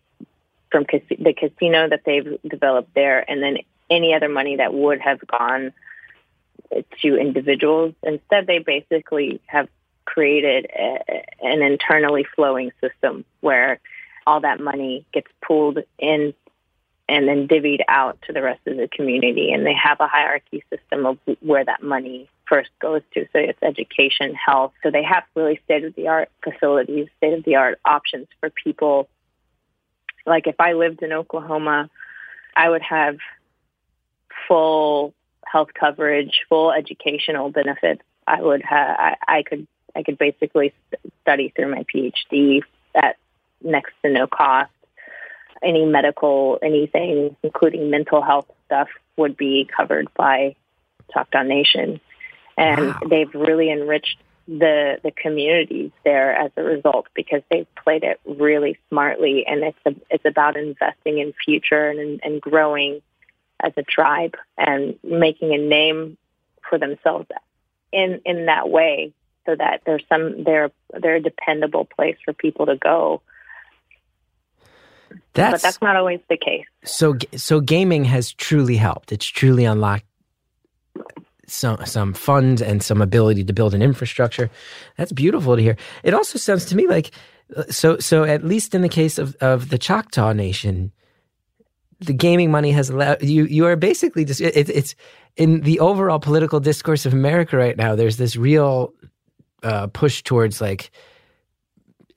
[0.72, 3.58] from cas- the casino that they've developed there, and then
[3.90, 5.72] any other money that would have gone
[7.02, 7.94] to individuals.
[8.04, 9.70] Instead, they basically have
[10.06, 13.80] created a, an internally flowing system where
[14.28, 16.34] all that money gets pooled in
[17.10, 19.54] and then divvied out to the rest of the community.
[19.54, 23.22] And they have a hierarchy system of where that money first goes to.
[23.32, 24.74] So it's education, health.
[24.84, 28.50] So they have really state of the art facilities, state of the art options for
[28.50, 29.08] people.
[30.26, 31.90] Like if I lived in Oklahoma,
[32.54, 33.20] I would have
[34.50, 35.14] full
[35.46, 38.02] health coverage, full educational benefits.
[38.28, 40.74] I would have, I, I could, I could basically
[41.22, 42.64] study through my PhD
[42.94, 43.16] at
[43.62, 44.72] next to no cost
[45.64, 50.56] any medical, anything, including mental health stuff, would be covered by
[51.14, 52.00] Choctaw Nation.
[52.58, 53.00] And wow.
[53.10, 54.18] they've really enriched
[54.48, 59.78] the the communities there as a result because they've played it really smartly and it's
[59.86, 63.02] a, it's about investing in future and and growing
[63.60, 66.18] as a tribe and making a name
[66.70, 67.28] for themselves
[67.92, 69.12] in in that way
[69.46, 73.22] so that there's some they're they're a dependable place for people to go
[75.34, 76.66] that's, but that's not always the case.
[76.84, 79.12] So, so gaming has truly helped.
[79.12, 80.06] It's truly unlocked
[81.48, 84.50] some some funds and some ability to build an infrastructure.
[84.98, 85.78] That's beautiful to hear.
[86.04, 87.12] It also sounds to me like
[87.56, 90.92] uh, so so at least in the case of of the Choctaw Nation,
[92.00, 94.96] the gaming money has allowed you you are basically just it, it's
[95.38, 97.96] in the overall political discourse of America right now.
[97.96, 98.94] There's this real
[99.64, 100.92] uh, push towards like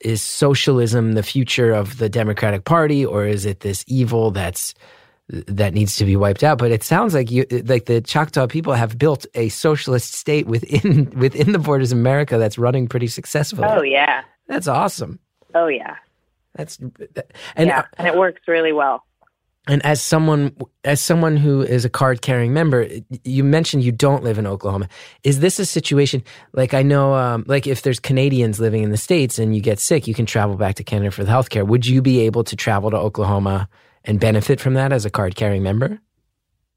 [0.03, 4.73] is socialism the future of the Democratic Party, or is it this evil that's
[5.29, 6.57] that needs to be wiped out?
[6.57, 11.09] But it sounds like you, like the Choctaw people, have built a socialist state within
[11.17, 13.67] within the borders of America that's running pretty successfully.
[13.69, 15.19] Oh yeah, that's awesome.
[15.53, 15.95] Oh yeah,
[16.55, 19.03] that's and yeah, uh, and it works really well
[19.67, 22.87] and as someone as someone who is a card carrying member
[23.23, 24.87] you mentioned you don't live in oklahoma.
[25.23, 28.97] Is this a situation like i know um, like if there's canadians living in the
[28.97, 31.85] states and you get sick you can travel back to canada for the healthcare would
[31.85, 33.69] you be able to travel to oklahoma
[34.03, 35.99] and benefit from that as a card carrying member?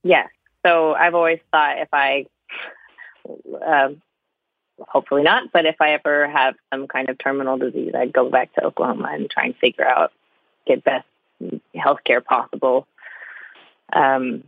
[0.03, 0.29] Yes.
[0.65, 2.27] So i've always thought if i
[3.65, 4.03] um,
[4.81, 8.53] hopefully not but if i ever have some kind of terminal disease i'd go back
[8.55, 10.13] to oklahoma and try and figure out
[10.67, 11.07] get best
[11.75, 12.87] healthcare possible.
[13.93, 14.45] Um,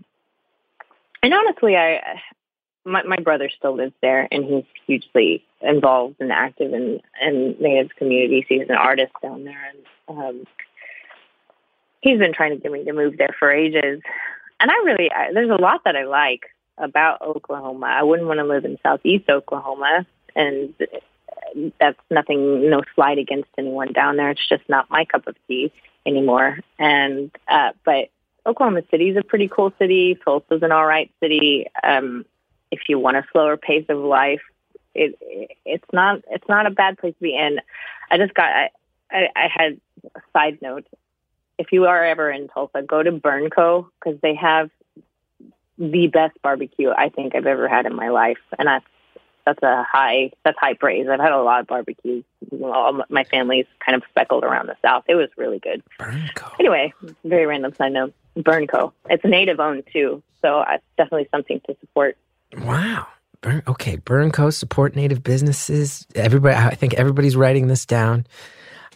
[1.23, 2.21] and honestly, I
[2.85, 7.91] my, my brother still lives there, and he's hugely involved and active in in Native
[7.97, 8.45] communities.
[8.49, 9.73] He's an artist down there,
[10.09, 10.47] and um,
[12.01, 14.01] he's been trying to get me to move there for ages.
[14.61, 16.45] And I really, I, there's a lot that I like
[16.79, 17.87] about Oklahoma.
[17.87, 20.73] I wouldn't want to live in southeast Oklahoma, and
[21.81, 24.31] that's nothing, no slight against anyone down there.
[24.31, 25.73] It's just not my cup of tea
[26.07, 26.59] anymore.
[26.79, 28.11] And uh, but
[28.47, 30.19] Oklahoma City is a pretty cool city.
[30.25, 31.67] Tulsa's an all right city.
[31.83, 32.25] Um,
[32.71, 34.43] if you want a slower pace of life,
[34.95, 37.61] it, it it's not it's not a bad place to be in.
[38.11, 38.71] I just got I,
[39.11, 39.81] I, I had
[40.15, 40.87] a side note.
[41.59, 44.71] If you are ever in Tulsa, go to Burnco because they have
[45.79, 48.87] the best barbecue I think I've ever had in my life, and that's
[49.47, 51.07] that's a high that's high praise.
[51.09, 52.25] I've had a lot of barbecues.
[52.63, 55.05] All my family's kind of speckled around the south.
[55.09, 55.83] It was really good.
[55.99, 56.53] Burnco.
[56.59, 56.93] Anyway,
[57.25, 58.13] very random side note.
[58.37, 58.93] Burnco.
[59.09, 62.19] It's native owned too, so it's definitely something to support.
[62.59, 63.07] Wow.
[63.41, 66.07] Burn, okay, Burnco support native businesses.
[66.15, 68.27] Everybody, I think everybody's writing this down.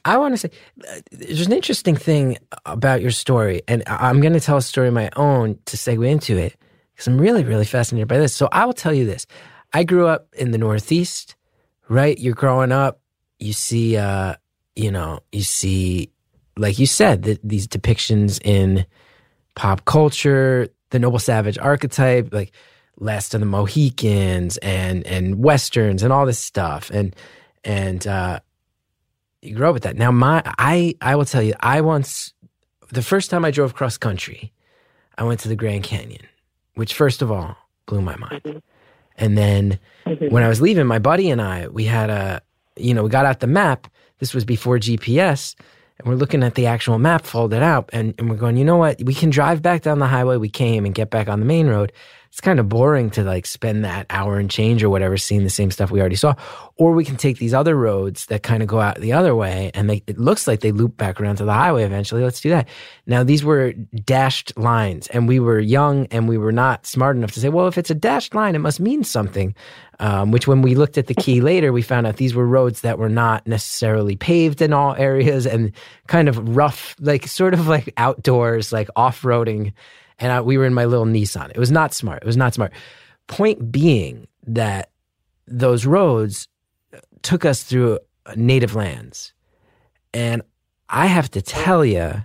[0.05, 0.51] I want to say
[0.89, 4.89] uh, there's an interesting thing about your story, and I'm going to tell a story
[4.89, 6.57] of my own to segue into it
[6.95, 8.35] because I'm really, really fascinated by this.
[8.35, 9.27] So I will tell you this:
[9.73, 11.37] I grew up in the Northeast,
[11.89, 12.19] right?
[12.19, 13.01] You're growing up,
[13.39, 14.35] you see, uh,
[14.75, 16.11] you know, you see,
[16.57, 18.87] like you said, that these depictions in
[19.55, 22.53] pop culture, the noble savage archetype, like
[22.99, 27.17] Last of the Mohicans and and westerns and all this stuff, and
[27.65, 28.41] and uh,
[29.41, 29.97] you grow up with that.
[29.97, 32.35] Now, my I I will tell you, I once
[32.91, 34.53] the first time I drove cross country,
[35.17, 36.27] I went to the Grand Canyon,
[36.75, 37.57] which first of all
[37.87, 38.63] blew my mind.
[39.21, 40.33] And then mm-hmm.
[40.33, 42.43] when I was leaving, my buddy and I, we had a,
[42.77, 43.87] you know, we got out the map.
[44.19, 45.55] This was before GPS.
[45.99, 47.91] And we're looking at the actual map folded out.
[47.93, 49.01] And, and we're going, you know what?
[49.03, 51.69] We can drive back down the highway we came and get back on the main
[51.69, 51.93] road
[52.31, 55.51] it's kind of boring to like spend that hour and change or whatever seeing the
[55.51, 56.35] same stuff we already saw.
[56.77, 59.73] Or we can take these other roads that kind of go out the other way
[59.75, 62.23] and they, it looks like they loop back around to the highway eventually.
[62.23, 62.69] Let's do that.
[63.05, 67.33] Now, these were dashed lines and we were young and we were not smart enough
[67.33, 69.55] to say, well, if it's a dashed line, it must mean something.
[69.99, 72.81] Um, which when we looked at the key later, we found out these were roads
[72.81, 75.73] that were not necessarily paved in all areas and
[76.07, 79.75] kind of rough, like sort of like outdoors, like off roading
[80.21, 81.51] and I, we were in my little Nissan.
[81.51, 82.23] It was not smart.
[82.23, 82.73] It was not smart.
[83.27, 84.91] Point being that
[85.47, 86.47] those roads
[86.95, 89.33] uh, took us through uh, native lands.
[90.13, 90.43] And
[90.89, 92.25] I have to tell you,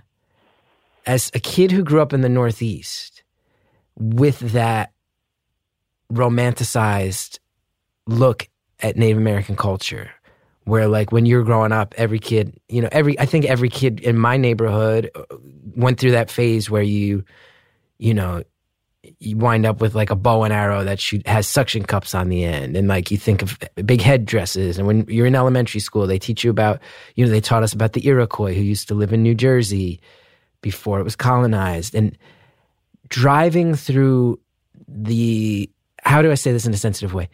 [1.06, 3.22] as a kid who grew up in the Northeast
[3.96, 4.92] with that
[6.12, 7.38] romanticized
[8.06, 8.48] look
[8.80, 10.10] at Native American culture,
[10.64, 14.00] where like when you're growing up, every kid, you know, every, I think every kid
[14.00, 15.22] in my neighborhood uh,
[15.76, 17.24] went through that phase where you,
[17.98, 18.42] you know,
[19.18, 22.28] you wind up with like a bow and arrow that shoot, has suction cups on
[22.28, 22.76] the end.
[22.76, 24.78] And like you think of uh, big headdresses.
[24.78, 26.80] And when you're in elementary school, they teach you about,
[27.14, 30.00] you know, they taught us about the Iroquois who used to live in New Jersey
[30.60, 31.94] before it was colonized.
[31.94, 32.16] And
[33.08, 34.40] driving through
[34.88, 35.70] the,
[36.02, 37.28] how do I say this in a sensitive way?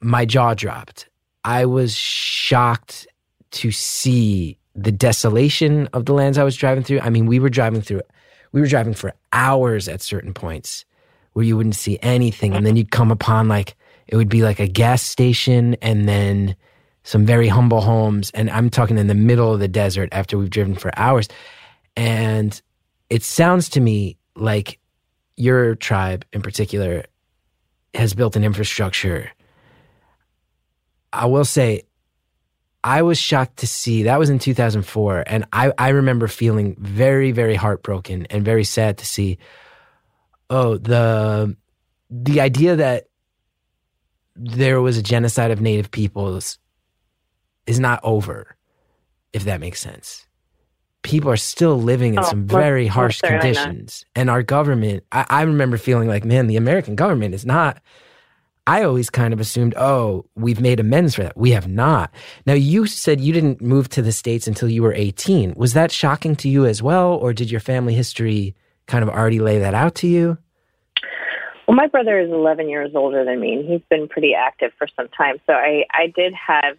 [0.00, 1.08] My jaw dropped.
[1.44, 3.06] I was shocked
[3.52, 7.00] to see the desolation of the lands I was driving through.
[7.00, 8.00] I mean, we were driving through
[8.52, 10.84] we were driving for hours at certain points
[11.32, 12.54] where you wouldn't see anything.
[12.54, 16.54] And then you'd come upon like, it would be like a gas station and then
[17.04, 18.30] some very humble homes.
[18.32, 21.28] And I'm talking in the middle of the desert after we've driven for hours.
[21.96, 22.60] And
[23.10, 24.78] it sounds to me like
[25.36, 27.04] your tribe in particular
[27.94, 29.30] has built an infrastructure.
[31.12, 31.82] I will say
[32.84, 35.24] I was shocked to see that was in 2004.
[35.26, 39.38] And I, I remember feeling very, very heartbroken and very sad to see,
[40.50, 41.56] oh, the,
[42.10, 43.04] the idea that
[44.34, 46.58] there was a genocide of native peoples
[47.66, 48.56] is not over,
[49.32, 50.26] if that makes sense.
[51.02, 54.04] People are still living in oh, some very harsh conditions.
[54.14, 57.80] And our government, I, I remember feeling like, man, the American government is not
[58.66, 61.36] I always kind of assumed, oh, we've made amends for that.
[61.36, 62.12] We have not.
[62.46, 65.54] Now, you said you didn't move to the States until you were 18.
[65.56, 67.14] Was that shocking to you as well?
[67.14, 68.54] Or did your family history
[68.86, 70.38] kind of already lay that out to you?
[71.66, 74.86] Well, my brother is 11 years older than me, and he's been pretty active for
[74.96, 75.40] some time.
[75.46, 76.76] So I, I did have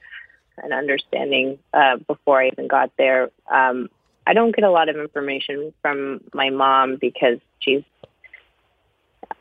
[0.59, 3.29] an understanding uh, before I even got there.
[3.51, 3.89] Um,
[4.25, 7.83] I don't get a lot of information from my mom because she's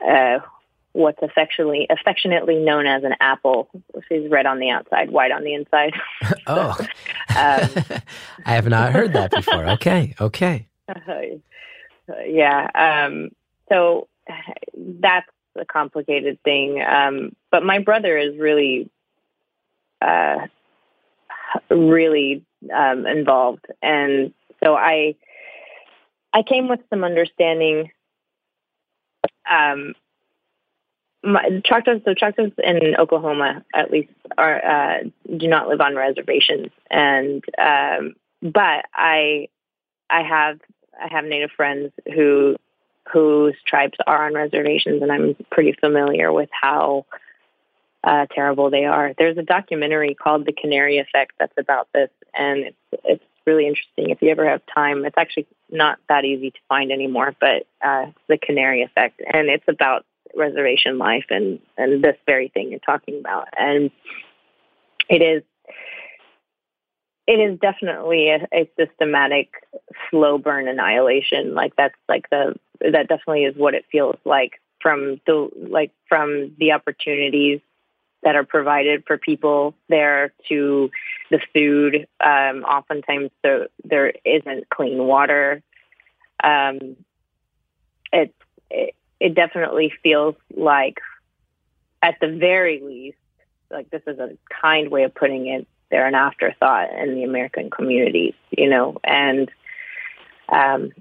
[0.05, 0.38] uh,
[0.93, 3.68] what's affectionately affectionately known as an apple.
[4.09, 5.95] She's red on the outside, white on the inside.
[6.47, 6.86] oh, um,
[8.47, 9.66] I have not heard that before.
[9.70, 10.66] Okay, okay.
[10.88, 10.95] Uh,
[12.26, 12.68] yeah.
[12.74, 13.30] Um,
[13.68, 14.09] so
[14.76, 16.82] that's a complicated thing.
[16.82, 18.90] Um, but my brother is really,
[20.01, 20.47] uh,
[21.70, 24.32] really um, involved, and
[24.62, 25.16] so I,
[26.32, 27.90] I came with some understanding
[29.51, 29.95] um,
[31.22, 34.98] my, so Choctaws in Oklahoma, at least, are uh,
[35.36, 39.48] do not live on reservations, and um, but I,
[40.10, 40.58] I have
[41.00, 42.56] I have Native friends who
[43.12, 47.06] whose tribes are on reservations, and I'm pretty familiar with how
[48.04, 49.12] uh, terrible they are.
[49.16, 54.10] There's a documentary called The Canary Effect that's about this, and it's it's really interesting.
[54.10, 58.06] If you ever have time, it's actually not that easy to find anymore, but uh,
[58.28, 60.04] The Canary Effect, and it's about
[60.37, 63.91] reservation life and and this very thing you're talking about, and
[65.09, 65.43] it is
[67.26, 69.53] it is definitely a, a systematic
[70.11, 71.55] slow burn annihilation.
[71.55, 76.53] Like that's like the that definitely is what it feels like from the like from
[76.59, 77.61] the opportunities
[78.22, 80.91] that are provided for people there to
[81.30, 82.07] the food.
[82.24, 85.62] Um, oftentimes, there there isn't clean water.
[86.43, 86.97] Um,
[88.12, 88.35] it,
[88.70, 90.98] it it definitely feels like,
[92.02, 93.18] at the very least,
[93.70, 95.68] like this is a kind way of putting it.
[95.90, 99.48] They're an afterthought in the American communities, you know, and
[100.48, 100.92] um,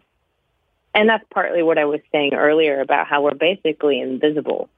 [0.94, 4.70] and that's partly what I was saying earlier about how we're basically invisible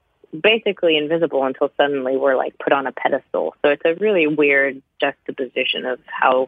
[0.41, 3.55] basically invisible until suddenly we're like put on a pedestal.
[3.61, 6.47] So it's a really weird juxtaposition of how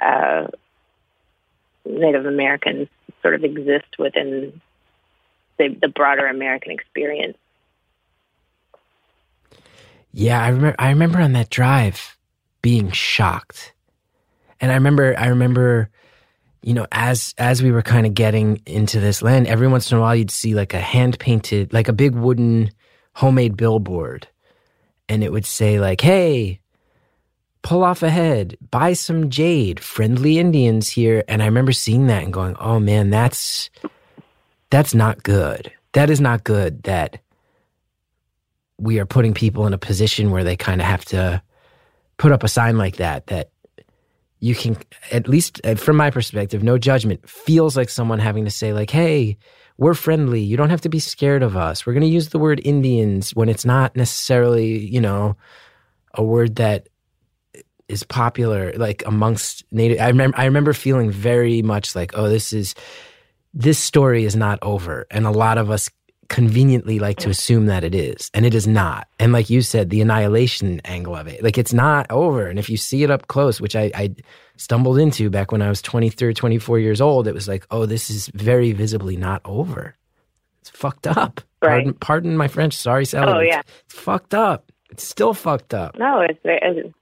[0.00, 0.48] uh,
[1.86, 2.88] Native Americans
[3.22, 4.60] sort of exist within
[5.60, 7.36] the, the broader American experience.
[10.12, 10.74] Yeah, I remember.
[10.78, 12.16] I remember on that drive
[12.62, 13.74] being shocked,
[14.60, 15.14] and I remember.
[15.16, 15.90] I remember
[16.62, 19.98] you know, as as we were kind of getting into this land, every once in
[19.98, 22.70] a while you'd see like a hand painted, like a big wooden
[23.14, 24.28] homemade billboard,
[25.08, 26.60] and it would say like, "Hey,
[27.62, 32.32] pull off ahead, buy some jade, friendly Indians here." And I remember seeing that and
[32.32, 33.70] going, "Oh man, that's
[34.70, 35.72] that's not good.
[35.92, 37.20] That is not good that
[38.78, 41.42] we are putting people in a position where they kind of have to
[42.16, 43.50] put up a sign like that that
[44.40, 44.76] you can
[45.12, 48.90] at least uh, from my perspective no judgment feels like someone having to say like
[48.90, 49.36] hey
[49.76, 52.38] we're friendly you don't have to be scared of us we're going to use the
[52.38, 55.36] word indians when it's not necessarily you know
[56.14, 56.88] a word that
[57.88, 62.52] is popular like amongst native i remember i remember feeling very much like oh this
[62.52, 62.74] is
[63.54, 65.90] this story is not over and a lot of us
[66.28, 69.08] conveniently like to assume that it is and it is not.
[69.18, 72.46] And like you said the annihilation angle of it like it's not over.
[72.46, 74.14] And if you see it up close which i, I
[74.56, 78.10] stumbled into back when i was 23 24 years old it was like oh this
[78.10, 79.96] is very visibly not over.
[80.60, 81.40] It's fucked up.
[81.62, 81.84] Right.
[81.84, 83.60] pardon, pardon my french sorry sally Oh, yeah.
[83.60, 84.70] it's, it's fucked up.
[84.90, 85.98] It's still fucked up.
[85.98, 86.94] No, it's it's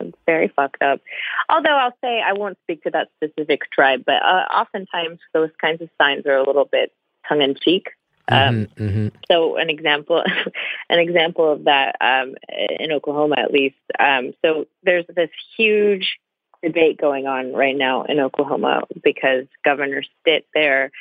[0.00, 1.00] it's very fucked up.
[1.48, 5.82] Although I'll say I won't speak to that specific tribe, but uh, oftentimes those kinds
[5.82, 6.92] of signs are a little bit
[7.28, 7.90] tongue in cheek.
[8.28, 9.12] Um, Mhm, mhm.
[9.30, 10.22] so an example
[10.90, 12.34] an example of that um,
[12.78, 16.20] in Oklahoma at least um, so there's this huge
[16.62, 20.92] debate going on right now in Oklahoma because Governor Stitt there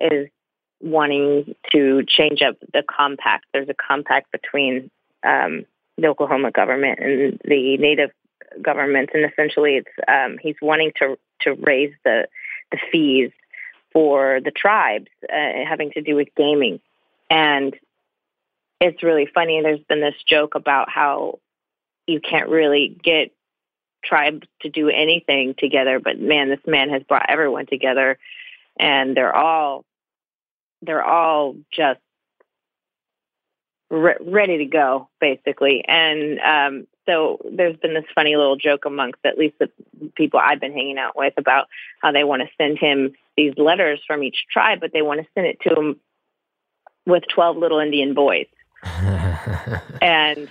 [0.00, 0.28] is
[0.80, 4.90] wanting to change up the compact there's a compact between
[5.22, 5.66] um,
[5.96, 8.10] the Oklahoma government and the native
[8.62, 12.26] governments and essentially it's um, he's wanting to to raise the
[12.70, 13.30] the fees
[13.92, 16.80] for the tribes uh, having to do with gaming.
[17.30, 17.74] And
[18.80, 19.60] it's really funny.
[19.62, 21.38] There's been this joke about how
[22.06, 23.32] you can't really get
[24.04, 28.18] tribes to do anything together, but man, this man has brought everyone together,
[28.78, 29.84] and they're all
[30.82, 32.00] they're all just
[33.90, 35.84] re- ready to go, basically.
[35.86, 39.70] And um, so there's been this funny little joke amongst at least the
[40.14, 41.68] people I've been hanging out with about
[42.00, 45.26] how they want to send him these letters from each tribe, but they want to
[45.34, 46.00] send it to him
[47.06, 48.46] with 12 little Indian boys.
[50.00, 50.48] And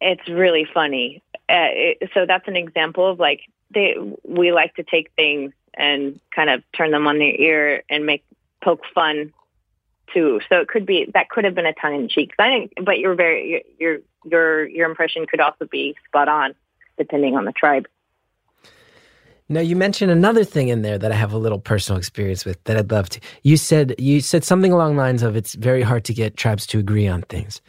[0.00, 1.22] it's really funny.
[1.48, 6.20] Uh, it, so that's an example of like, they, we like to take things and
[6.34, 8.24] kind of turn them on their ear and make
[8.62, 9.32] poke fun
[10.12, 10.40] too.
[10.48, 12.32] So it could be that could have been a tongue in cheek.
[12.38, 16.54] I think, but you're very your your your impression could also be spot on,
[16.98, 17.86] depending on the tribe.
[19.48, 22.62] Now you mentioned another thing in there that I have a little personal experience with
[22.64, 23.20] that I'd love to.
[23.42, 26.66] You said you said something along the lines of it's very hard to get tribes
[26.68, 27.60] to agree on things.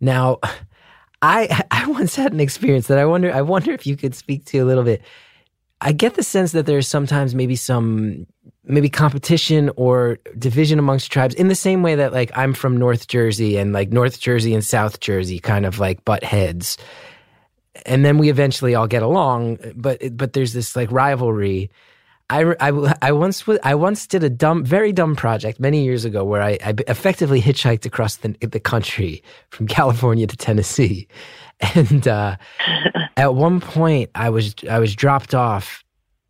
[0.00, 0.38] Now,
[1.22, 4.44] I I once had an experience that I wonder I wonder if you could speak
[4.46, 5.02] to a little bit.
[5.80, 8.26] I get the sense that there's sometimes maybe some
[8.64, 13.06] maybe competition or division amongst tribes in the same way that like I'm from North
[13.06, 16.76] Jersey and like North Jersey and South Jersey kind of like butt heads.
[17.84, 21.70] And then we eventually all get along, but but there's this like rivalry.
[22.28, 26.24] I, I, I once I once did a dumb, very dumb project many years ago
[26.24, 31.06] where I, I effectively hitchhiked across the, the country from California to Tennessee,
[31.74, 32.36] and uh,
[33.16, 35.84] at one point I was I was dropped off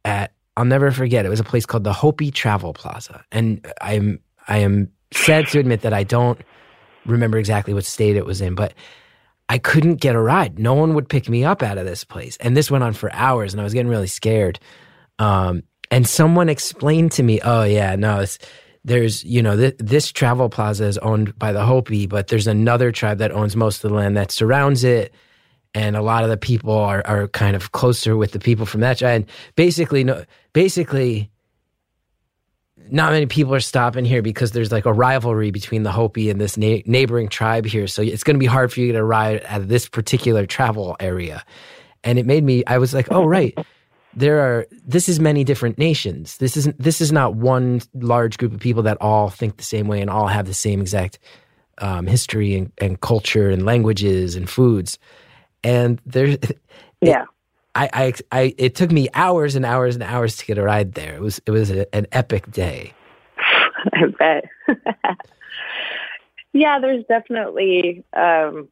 [0.05, 4.21] at I'll never forget it was a place called the Hopi Travel Plaza, and I'm
[4.49, 6.41] I am sad to admit that I don't
[7.05, 8.75] remember exactly what state it was in, but
[9.49, 10.59] I couldn't get a ride.
[10.59, 13.13] No one would pick me up out of this place, and this went on for
[13.13, 14.59] hours, and I was getting really scared.
[15.19, 18.39] Um, and someone explained to me, "Oh yeah, no, it's."
[18.87, 22.91] There's, you know, th- this travel plaza is owned by the Hopi, but there's another
[22.93, 25.13] tribe that owns most of the land that surrounds it
[25.77, 28.81] and a lot of the people are, are kind of closer with the people from
[28.81, 29.15] that tribe.
[29.15, 29.27] And
[29.57, 30.25] basically, no,
[30.55, 31.31] basically,
[32.91, 36.41] not many people are stopping here because there's like a rivalry between the Hopi and
[36.41, 37.87] this na- neighboring tribe here.
[37.89, 41.45] So it's going to be hard for you to ride of this particular travel area.
[42.03, 43.59] And it made me, I was like, oh, right.
[44.17, 46.39] There are, this is many different nations.
[46.39, 49.87] This isn't, this is not one large group of people that all think the same
[49.89, 51.19] way and all have the same exact
[51.79, 54.99] um, history and, and culture and languages and foods.
[55.63, 56.39] And there's,
[57.03, 57.27] Yeah.
[57.75, 60.95] I, I, I, it took me hours and hours and hours to get a ride
[60.95, 61.15] there.
[61.15, 62.95] It was, it was a, an epic day.
[63.93, 64.45] I bet.
[66.53, 68.69] yeah, there's definitely um,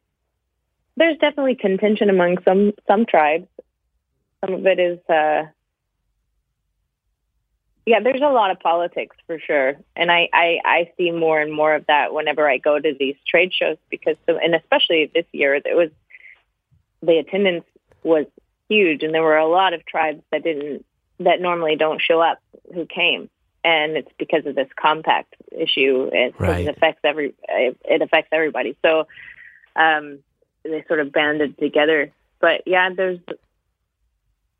[0.97, 3.47] there's definitely contention among some some tribes.
[4.45, 5.43] Some of it is, uh,
[7.85, 7.99] yeah.
[7.99, 11.73] There's a lot of politics for sure, and I, I I see more and more
[11.73, 15.55] of that whenever I go to these trade shows because, so, and especially this year,
[15.55, 15.89] it was
[17.01, 17.65] the attendance
[18.03, 18.25] was
[18.69, 20.85] huge, and there were a lot of tribes that didn't
[21.19, 22.39] that normally don't show up
[22.73, 23.29] who came
[23.65, 26.09] and it's because of this compact issue.
[26.13, 26.67] It, Right.
[26.67, 28.77] it affects every it, it affects everybody.
[28.85, 29.07] So
[29.75, 30.19] um,
[30.63, 32.11] they sort of banded together.
[32.39, 33.19] But yeah, there's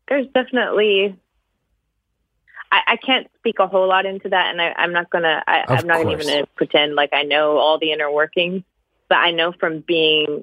[0.08, 1.16] there's definitely.
[2.72, 5.42] I, I can't speak a whole lot into that, and I, I'm not gonna.
[5.46, 8.62] I, I'm not even gonna pretend like I know all the inner workings.
[9.08, 10.42] But I know from being,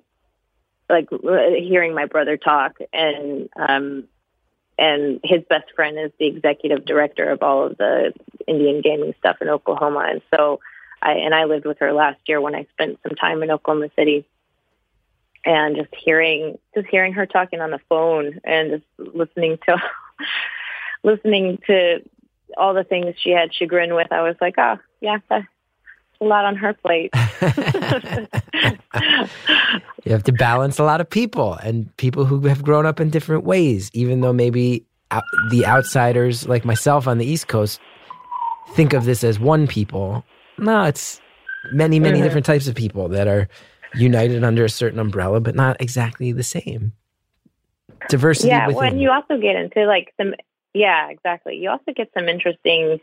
[0.89, 4.05] like, hearing my brother talk, and um,
[4.77, 8.13] and his best friend is the executive director of all of the
[8.47, 10.07] Indian gaming stuff in Oklahoma.
[10.09, 10.61] And so
[11.01, 13.89] I and I lived with her last year when I spent some time in Oklahoma
[13.95, 14.25] City.
[15.45, 19.77] And just hearing just hearing her talking on the phone and just listening to
[21.03, 21.99] listening to
[22.57, 25.45] all the things she had chagrin with, I was like, Oh, yeah, that's
[26.21, 27.11] a lot on her plate.
[30.05, 33.09] You have to balance a lot of people and people who have grown up in
[33.09, 37.79] different ways, even though maybe out, the outsiders like myself on the East Coast
[38.73, 40.25] think of this as one people.
[40.57, 41.21] No, it's
[41.71, 42.23] many, many Mhm.
[42.23, 43.47] different types of people that are
[43.95, 46.93] united under a certain umbrella, but not exactly the same.
[48.09, 48.77] Diversity yeah within.
[48.77, 50.33] well, and you also get into like some
[50.73, 52.99] yeah exactly you also get some interesting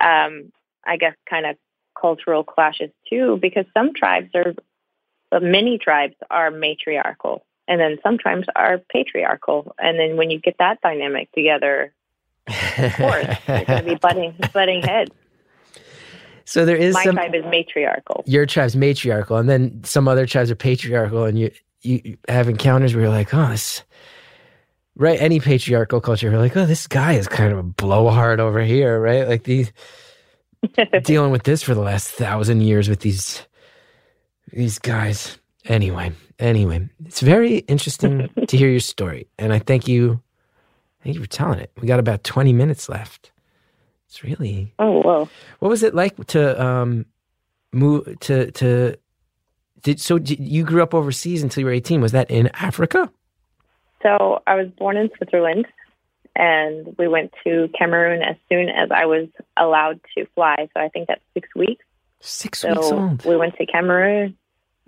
[0.00, 0.50] um
[0.84, 1.56] i guess kind of
[1.98, 4.54] cultural clashes too because some tribes are
[5.40, 10.56] many tribes are matriarchal and then some tribes are patriarchal and then when you get
[10.58, 11.92] that dynamic together
[12.48, 15.12] of course you're going to be butting butting heads
[16.50, 17.14] so there is my some.
[17.14, 21.50] tribe is matriarchal your tribe's matriarchal, and then some other tribes are patriarchal, and you
[21.82, 23.84] you have encounters where you're like, oh, this
[24.96, 25.20] right.
[25.20, 29.00] Any patriarchal culture, you're like, oh, this guy is kind of a blowhard over here,
[29.00, 29.28] right?
[29.28, 29.72] Like these
[31.04, 33.46] dealing with this for the last thousand years with these
[34.52, 35.38] these guys.
[35.66, 40.20] Anyway, anyway, it's very interesting to hear your story, and I thank you.
[41.04, 41.70] Thank you for telling it.
[41.80, 43.30] We got about twenty minutes left.
[44.10, 45.28] It's really oh wow.
[45.60, 47.06] what was it like to um
[47.72, 48.96] move to to
[49.82, 53.08] did so did, you grew up overseas until you were 18 was that in Africa
[54.02, 55.66] So I was born in Switzerland,
[56.34, 60.68] and we went to Cameroon as soon as I was allowed to fly.
[60.74, 61.84] So I think that's six weeks.
[62.22, 64.36] 6 weeks old we went to Cameroon.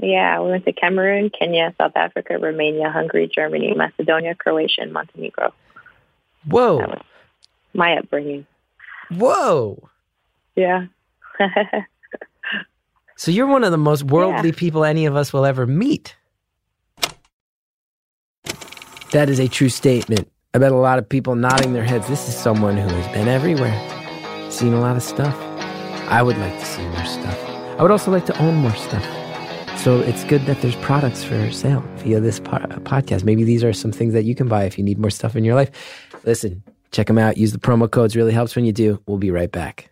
[0.03, 5.55] Yeah, we went to Cameroon, Kenya, South Africa, Romania, Hungary, Germany, Macedonia, Croatia, and Montenegro.
[6.47, 7.03] whoa That was
[7.73, 8.47] my upbringing.
[9.11, 9.89] Whoa.
[10.57, 10.87] Yeah.
[13.17, 16.17] so you're one of the most worldly people any of us will ever meet.
[19.13, 20.31] That is a true statement.
[20.55, 22.09] I bet a lot of people nodding their heads.
[22.09, 23.73] This is someone who has been everywhere
[24.51, 25.35] seen a lot of stuff.
[26.09, 27.39] I would like to see more stuff.
[27.79, 29.05] I would also like to own more stuff.
[29.79, 33.25] So it's good that there's products for sale via this po- podcast.
[33.25, 35.43] Maybe these are some things that you can buy if you need more stuff in
[35.43, 35.71] your life.
[36.25, 36.63] Listen,
[36.93, 37.37] check them out.
[37.37, 38.15] Use the promo codes.
[38.17, 39.03] Really helps when you do.
[39.07, 39.92] We'll be right back.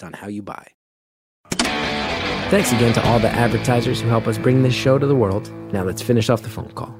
[0.00, 0.64] on how you buy.
[2.50, 5.50] Thanks again to all the advertisers who help us bring this show to the world.
[5.72, 6.94] Now let's finish off the phone call.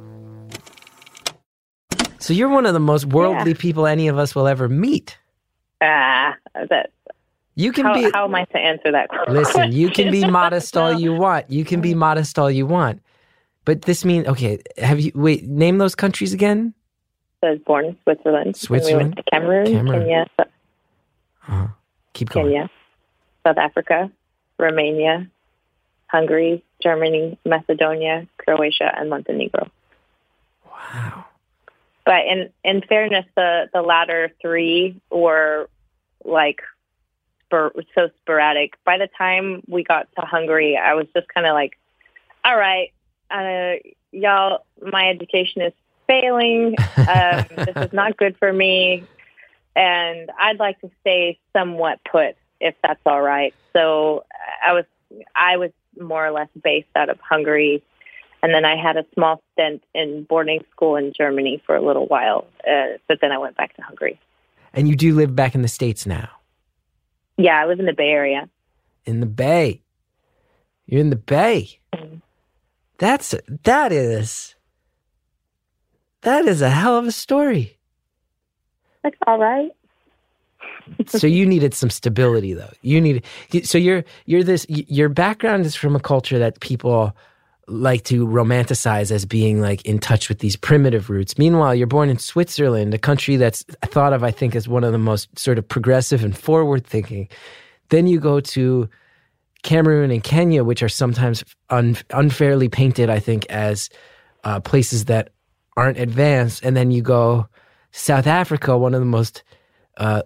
[2.18, 3.56] So you're one of the most worldly Yeah.
[3.58, 5.18] people any of us will ever meet.
[5.82, 6.34] Ah,
[6.70, 6.90] that.
[7.54, 9.34] You can How, be how am I to answer that question?
[9.42, 11.50] Listen, you can be modest all you want.
[11.50, 13.02] You can be modest all you want.
[13.64, 16.72] But this means okay, have you wait, name those countries again?
[17.42, 18.46] I was born in Switzerland.
[18.46, 19.16] and We Switzerland?
[19.16, 20.00] to Cameroon, Cameroon.
[20.02, 21.66] Kenya, Uh-huh.
[22.14, 22.46] Keep going.
[22.52, 22.70] Kenya,
[23.46, 24.10] South Africa,
[24.58, 25.28] Romania,
[26.06, 29.70] Hungary, Germany, Macedonia, Croatia, and Montenegro.
[30.66, 31.26] Wow.
[32.04, 35.68] But in in fairness, the the latter three were
[36.24, 36.62] like
[37.46, 38.74] spor- so sporadic.
[38.84, 41.78] By the time we got to Hungary, I was just kind of like,
[42.44, 42.92] "All right,
[43.30, 43.74] uh,
[44.10, 45.72] y'all, my education is
[46.06, 46.74] failing.
[46.96, 49.04] Um, this is not good for me,
[49.74, 54.24] and I'd like to stay somewhat put, if that's all right." So
[54.64, 54.84] I was
[55.36, 57.82] I was more or less based out of Hungary
[58.42, 62.06] and then I had a small stint in boarding school in Germany for a little
[62.06, 62.46] while.
[62.68, 64.18] Uh, but then I went back to Hungary.
[64.72, 66.28] And you do live back in the States now.
[67.36, 68.48] Yeah, I live in the Bay Area.
[69.04, 69.82] In the Bay.
[70.86, 71.78] You're in the Bay.
[72.98, 73.34] That's
[73.64, 74.54] that is
[76.20, 77.78] that is a hell of a story.
[79.02, 79.72] That's all right.
[81.06, 82.72] so you needed some stability though.
[82.82, 83.24] You need
[83.64, 87.16] so you're you're this your background is from a culture that people
[87.68, 91.38] like to romanticize as being like in touch with these primitive roots.
[91.38, 94.92] Meanwhile you're born in switzerland a country that's thought of i think as one of
[94.92, 97.28] the most sort of progressive and forward thinking
[97.90, 98.88] then you go to
[99.62, 103.88] cameroon and kenya which are sometimes un, unfairly painted i think as
[104.44, 105.30] uh, places that
[105.76, 106.64] aren't advanced.
[106.64, 107.48] And then you go
[107.94, 109.42] south africa one of the most
[109.98, 110.22] uh,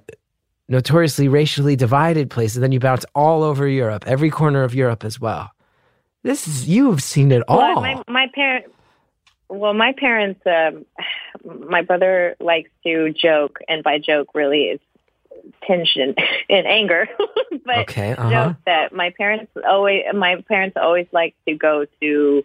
[0.68, 2.60] notoriously racially divided places.
[2.60, 5.50] Then you bounce all over Europe, every corner of Europe as well.
[6.22, 7.58] This is you've seen it all.
[7.58, 8.66] Well, my my parent.
[9.48, 10.40] Well, my parents.
[10.44, 10.84] Um,
[11.68, 14.80] my brother likes to joke, and by joke, really is
[15.64, 16.14] tinged in,
[16.48, 17.08] in anger.
[17.64, 18.30] but Okay, uh-huh.
[18.30, 20.02] joke that my parents always.
[20.14, 22.44] My parents always like to go to.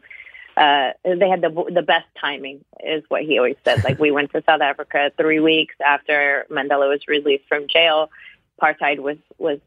[0.58, 3.84] Uh, they had the the best timing, is what he always said.
[3.84, 8.10] Like we went to South Africa three weeks after Mandela was released from jail.
[8.62, 9.60] Apartheid was was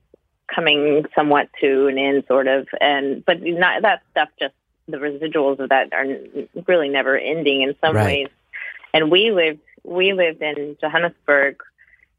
[0.47, 4.28] coming somewhat to an end, sort of, and but not that stuff.
[4.39, 4.55] Just
[4.87, 6.07] the residuals of that are
[6.66, 8.05] really never ending in some Right.
[8.05, 8.28] ways.
[8.93, 11.62] And we lived we lived in Johannesburg,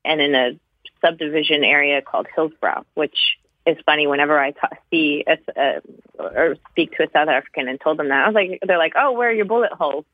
[0.03, 0.59] and in a
[1.01, 4.07] subdivision area called Hillsborough, which is funny.
[4.07, 5.79] Whenever I ta- see a, uh,
[6.19, 8.93] or speak to a South African and told them that, I was like, they're like,
[8.95, 10.05] "Oh, where are your bullet holes?"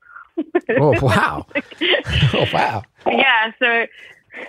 [0.69, 1.45] oh wow!
[2.33, 2.83] oh wow!
[3.07, 3.85] yeah so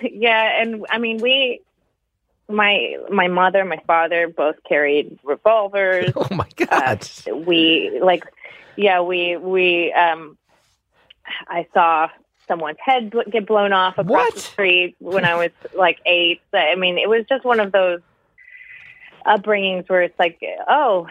[0.01, 1.59] yeah and i mean we
[2.49, 7.09] my my mother my father both carried revolvers Oh my uh, God!
[7.45, 8.23] we like
[8.75, 10.37] yeah we we um
[11.47, 12.09] i saw
[12.47, 14.33] someone's head get blown off across What?
[14.35, 18.01] the street when i was like eight i mean it was just one of those
[19.25, 21.07] upbringings where it's like oh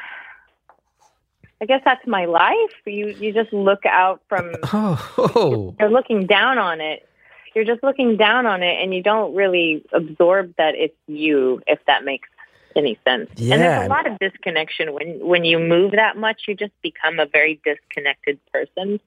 [1.61, 5.75] i guess that's my life you you just look out from oh, oh.
[5.79, 7.09] you're looking down on it.
[7.55, 11.79] You're just looking down on it, and you don't really absorb that it's you, if
[11.87, 12.29] that makes
[12.75, 13.29] any sense.
[13.37, 13.55] Yeah.
[13.55, 16.43] And there's a lot of disconnection when when you move that much.
[16.49, 19.01] You just become a very disconnected person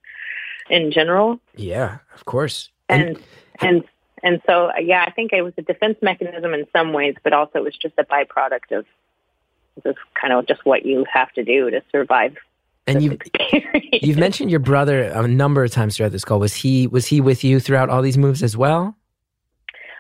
[0.70, 2.70] in general, yeah, of course.
[2.90, 3.20] and and
[3.62, 3.84] and
[4.48, 7.60] so uh, yeah, I think it was a defense mechanism in some ways, but also
[7.60, 8.86] it was just a byproduct of
[9.84, 12.36] just kind of just what you have to do to survive.
[12.88, 13.86] and this you experience.
[14.02, 16.40] you've mentioned your brother a number of times throughout this call.
[16.40, 18.96] Was he was he with you throughout all these moves as well?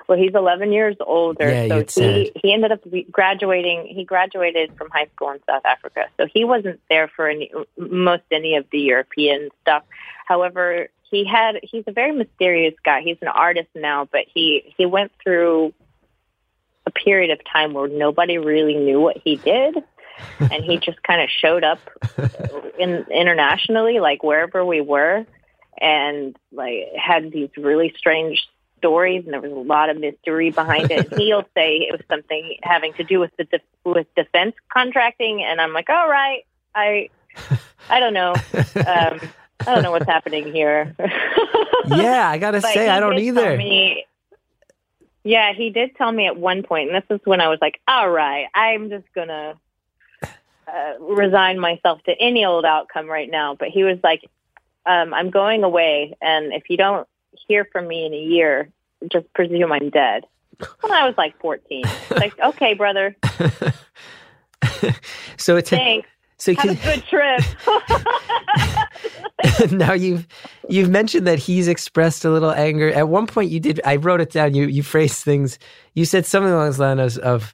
[0.07, 2.31] Well, he's 11 years older, Yeah, so he said.
[2.35, 3.87] he ended up graduating.
[3.87, 8.21] He graduated from high school in South Africa, so he wasn't there for any most
[8.31, 9.83] any of the European stuff.
[10.27, 13.01] However, he had he's a very mysterious guy.
[13.01, 15.73] He's an artist now, but he he went through
[16.85, 19.77] a period of time where nobody really knew what he did.
[20.39, 21.79] and he just kind of showed up
[22.79, 25.25] in internationally, like wherever we were,
[25.79, 28.47] and like had these really strange
[28.77, 31.07] stories, and there was a lot of mystery behind it.
[31.11, 35.43] And he'll say it was something having to do with the def- with defense contracting,
[35.43, 37.09] and I'm like, all right, I
[37.89, 38.35] I don't know.
[38.87, 39.19] Um,
[39.61, 40.95] I don't know what's happening here.
[41.87, 43.57] yeah, I gotta say, I don't either.
[43.57, 44.05] me-
[45.25, 47.81] yeah, he did tell me at one point, and this is when I was like,
[47.87, 49.55] "All right, I'm just gonna
[50.23, 54.23] uh, resign myself to any old outcome right now." But he was like,
[54.85, 57.07] um, "I'm going away, and if you don't
[57.47, 58.69] hear from me in a year,
[59.11, 60.25] just presume I'm dead."
[60.81, 63.15] When I was like 14, like, "Okay, brother,
[65.37, 66.07] so it's thanks.
[66.37, 67.41] so Have a good trip."
[69.71, 70.27] now you've
[70.69, 72.89] you've mentioned that he's expressed a little anger.
[72.89, 73.81] At one point, you did.
[73.85, 74.53] I wrote it down.
[74.53, 75.59] You you phrased things.
[75.93, 77.53] You said something along the lines of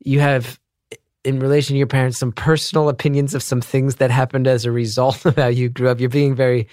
[0.00, 0.58] you have
[1.24, 4.72] in relation to your parents some personal opinions of some things that happened as a
[4.72, 6.00] result of how you grew up.
[6.00, 6.68] You're being very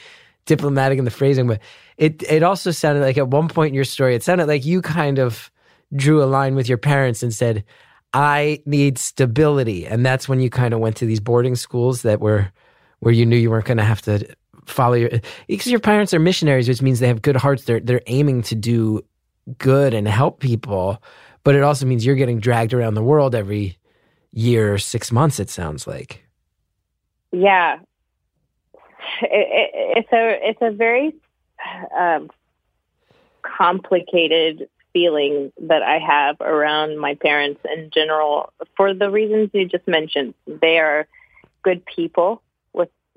[0.46, 1.60] diplomatic in the phrasing, but
[1.98, 4.82] it it also sounded like at one point in your story, it sounded like you
[4.82, 5.52] kind of
[5.96, 7.64] drew a line with your parents and said,
[8.14, 12.22] "I need stability," and that's when you kind of went to these boarding schools that
[12.22, 12.52] were
[13.00, 14.28] where you knew you weren't going to have to
[14.66, 15.10] follow your
[15.48, 17.66] because your parents are missionaries, which means they have good hearts.
[17.66, 19.04] They're they're aiming to do
[19.58, 21.02] good and help people,
[21.44, 23.78] but it also means you're getting dragged around the world every
[24.32, 25.40] year six months.
[25.40, 26.24] It sounds like.
[27.32, 27.80] yeah
[29.22, 31.16] it, it, it's a it's a very
[31.98, 32.30] um,
[33.42, 39.88] complicated feeling that I have around my parents in general for the reasons you just
[39.88, 40.34] mentioned.
[40.46, 41.08] They are
[41.64, 42.42] good people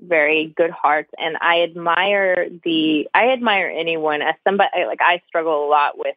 [0.01, 5.65] very good hearts, and I admire the I admire anyone as somebody like I struggle
[5.65, 6.15] a lot with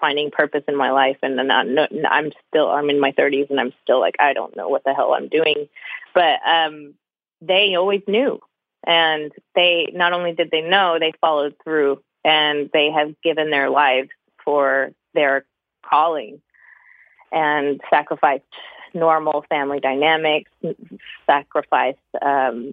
[0.00, 4.00] finding purpose in my life and I'm still I'm in my 30s and I'm still
[4.00, 5.68] like I don't know what the hell I'm doing.
[6.14, 6.94] But um
[7.42, 8.40] they always knew
[8.86, 13.70] and they not only did they know they followed through and they have given their
[13.70, 14.10] lives
[14.44, 15.44] for their
[15.88, 16.40] calling
[17.32, 18.44] and sacrificed
[18.94, 20.50] normal family dynamics
[21.26, 22.72] sacrificed um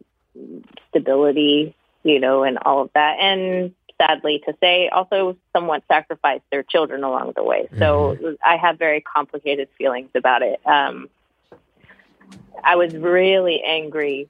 [0.89, 3.17] stability you know and all of that.
[3.19, 7.67] And sadly to say also somewhat sacrificed their children along the way.
[7.77, 10.59] So i have very complicated feelings about it.
[10.65, 11.09] Um
[12.63, 14.29] i was really angry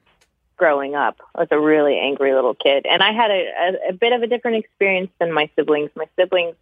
[0.58, 1.16] growing up.
[1.34, 4.22] I was a really angry little kid, and I had a, a, a bit of
[4.22, 5.90] a different experience than my siblings.
[5.94, 6.56] My siblings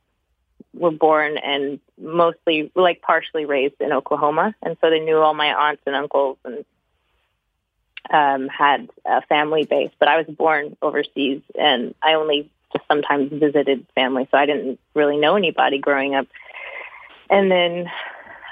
[0.74, 5.52] were born and mostly, like, partially raised in Oklahoma, and so they knew all my
[5.52, 6.64] aunts and uncles and
[8.10, 9.90] um, had a family base.
[9.98, 14.78] But I was born overseas, and I only just sometimes visited family, so I didn't
[14.94, 16.26] really know anybody growing up.
[17.30, 17.90] And then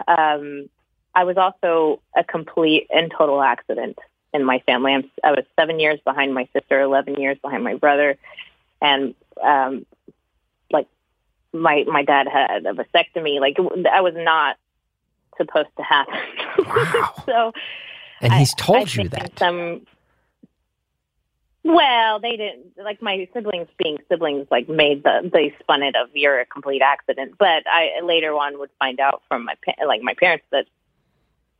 [0.08, 0.68] um,
[1.14, 3.98] I was also a complete and total accident
[4.32, 4.92] in my family.
[4.92, 8.16] I'm, I was seven years behind my sister, 11 years behind my brother.
[8.82, 9.86] And, um,
[10.72, 10.88] like
[11.52, 13.40] my, my dad had a vasectomy.
[13.40, 13.56] Like
[13.90, 14.56] I was not
[15.36, 16.14] supposed to happen.
[16.56, 17.12] Wow.
[17.26, 17.52] so,
[18.24, 19.38] And I- he's told I you that.
[19.38, 19.86] Some,
[21.62, 24.46] well, they didn't like my siblings being siblings.
[24.50, 27.34] Like made the they spun it of you're a complete accident.
[27.38, 29.54] But I later on would find out from my
[29.86, 30.66] like my parents that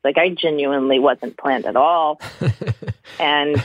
[0.04, 2.20] like I genuinely wasn't planned at all.
[3.18, 3.62] and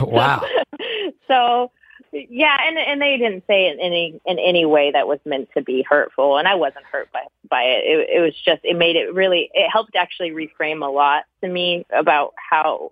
[0.00, 0.44] wow.
[1.28, 1.70] so
[2.12, 5.62] yeah, and and they didn't say in any in any way that was meant to
[5.62, 7.84] be hurtful, and I wasn't hurt by by it.
[7.84, 11.48] It, it was just it made it really it helped actually reframe a lot to
[11.48, 12.90] me about how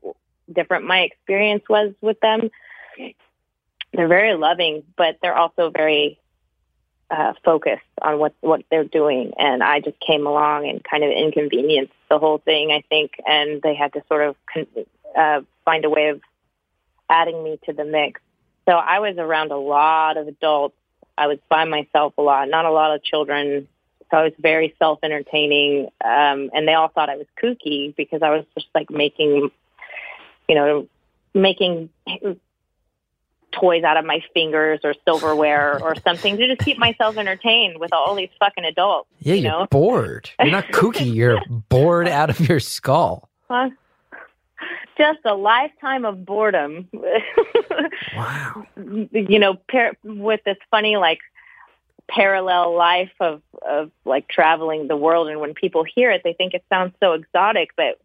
[0.53, 2.51] different my experience was with them.
[3.93, 6.19] They're very loving, but they're also very
[7.11, 11.11] uh, focused on what what they're doing, and I just came along and kind of
[11.11, 12.73] inconvenienced the whole thing.
[12.73, 14.87] I think, and they had to sort of con-
[15.17, 16.21] uh, find a way of
[17.09, 18.21] adding me to the mix.
[18.67, 20.77] So I was around a lot of adults.
[21.17, 23.69] I was by myself a lot, not a lot of children.
[24.11, 28.31] So I was very self-entertaining, um, and they all thought I was kooky because I
[28.31, 29.51] was just like making,
[30.49, 30.87] you know,
[31.35, 31.89] making
[33.53, 37.93] toys out of my fingers or silverware or something to just keep myself entertained with
[37.93, 39.09] all these fucking adults.
[39.21, 39.67] Yeah, you you're know?
[39.71, 40.31] bored.
[40.39, 41.13] You're not kooky.
[41.13, 43.29] You're bored out of your skull.
[43.49, 43.71] Huh?
[44.97, 46.89] Just a lifetime of boredom.
[48.17, 48.67] Wow.
[48.77, 51.19] you know, par- with this funny like
[52.09, 56.55] parallel life of of like traveling the world, and when people hear it, they think
[56.55, 57.99] it sounds so exotic, but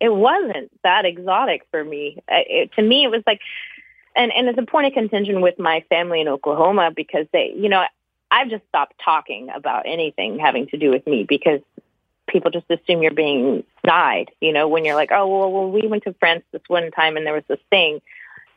[0.00, 2.18] it wasn't that exotic for me.
[2.28, 3.40] I- It, to me, it was like,
[4.16, 7.68] and and it's a point of contention with my family in Oklahoma because they, you
[7.68, 7.84] know,
[8.30, 11.60] I've just stopped talking about anything having to do with me because
[12.28, 14.30] people just assume you're being snide.
[14.40, 17.16] You know, when you're like, oh well, well, we went to France this one time
[17.16, 18.00] and there was this thing.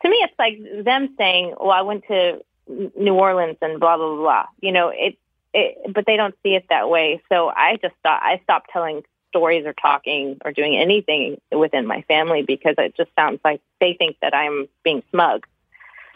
[0.03, 4.15] To me, it's like them saying, well, I went to New Orleans and blah blah
[4.15, 4.45] blah.
[4.59, 5.17] You know, it,
[5.53, 7.21] it but they don't see it that way.
[7.29, 12.01] So I just thought I stopped telling stories or talking or doing anything within my
[12.03, 15.47] family because it just sounds like they think that I'm being smug.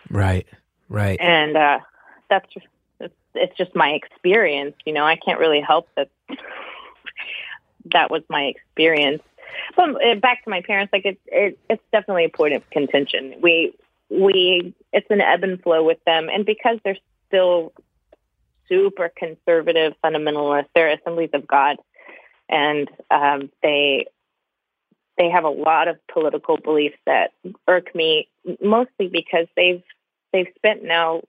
[0.09, 0.45] Right.
[0.89, 1.19] Right.
[1.19, 1.79] And uh
[2.29, 2.65] that's just
[2.99, 5.05] it's, it's just my experience, you know.
[5.05, 6.09] I can't really help that
[7.91, 9.21] that was my experience.
[9.75, 13.35] But uh, back to my parents, like it, it it's definitely a point of contention.
[13.41, 13.73] We
[14.09, 17.73] we it's an ebb and flow with them, and because they're still
[18.67, 21.77] super conservative fundamentalists, they're Assemblies of God,
[22.49, 24.07] and um, they
[25.17, 27.31] they have a lot of political beliefs that
[27.67, 28.27] irk me,
[28.61, 29.83] mostly because they've
[30.33, 31.21] they've spent now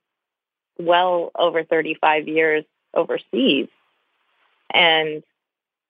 [0.78, 3.68] well over 35 years overseas,
[4.72, 5.22] and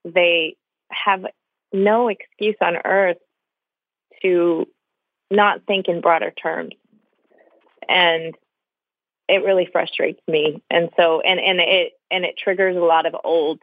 [0.06, 0.56] they
[0.90, 1.26] have
[1.72, 3.18] no excuse on earth
[4.22, 4.66] to
[5.30, 6.74] not think in broader terms.
[7.88, 8.34] And
[9.28, 10.62] it really frustrates me.
[10.70, 13.60] And so and, and it and it triggers a lot of old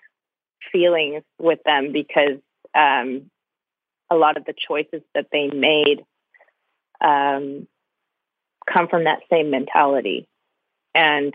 [0.71, 2.39] feelings with them because
[2.75, 3.29] um,
[4.09, 6.03] a lot of the choices that they made
[7.01, 7.67] um,
[8.71, 10.27] come from that same mentality.
[10.95, 11.33] And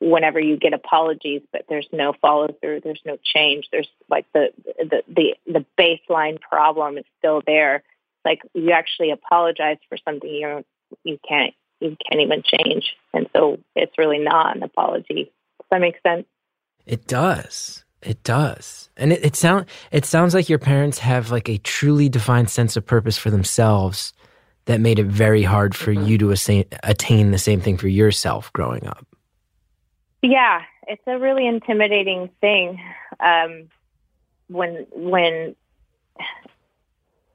[0.00, 3.68] whenever you get apologies, but there's no follow through, there's no change.
[3.72, 7.82] There's like the the the, the baseline problem is still there.
[8.24, 10.64] Like you actually apologize for something you
[11.04, 15.24] you can't you can't even change, and so it's really not an apology.
[15.24, 16.26] Does that make sense?
[16.86, 17.84] It does.
[18.00, 18.90] It does.
[18.96, 22.76] And it, it sound it sounds like your parents have like a truly defined sense
[22.76, 24.12] of purpose for themselves
[24.66, 26.06] that made it very hard for mm-hmm.
[26.06, 26.30] you to
[26.84, 29.07] attain the same thing for yourself growing up.
[30.22, 32.80] Yeah, it's a really intimidating thing
[33.20, 33.68] um,
[34.48, 35.54] when when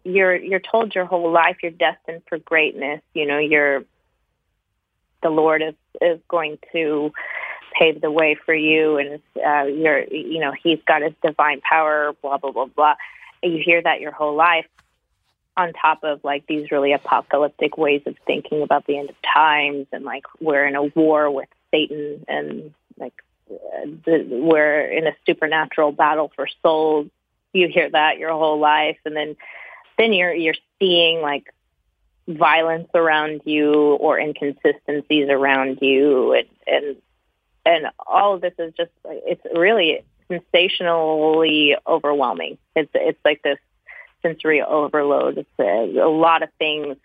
[0.03, 3.01] you're you're told your whole life you're destined for greatness.
[3.13, 3.85] You know, you're
[5.21, 7.13] the Lord is is going to
[7.79, 12.13] pave the way for you, and uh, you're you know He's got His divine power.
[12.21, 12.95] Blah blah blah blah.
[13.41, 14.67] And you hear that your whole life,
[15.55, 19.87] on top of like these really apocalyptic ways of thinking about the end of times,
[19.93, 23.13] and like we're in a war with Satan and like
[23.47, 27.07] the, we're in a supernatural battle for souls.
[27.51, 29.35] You hear that your whole life, and then
[29.97, 31.53] then you're you're seeing like
[32.27, 36.95] violence around you or inconsistencies around you, and and
[37.65, 42.57] and all of this is just it's really sensationally overwhelming.
[42.75, 43.59] It's it's like this
[44.21, 45.37] sensory overload.
[45.37, 46.97] It's a, a lot of things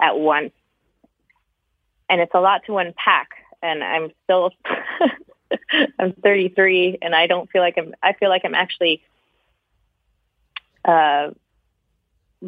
[0.00, 0.52] at once,
[2.08, 3.30] and it's a lot to unpack
[3.62, 4.52] and I'm still
[5.98, 9.02] I'm 33 and I don't feel like I'm I feel like I'm actually
[10.84, 11.30] uh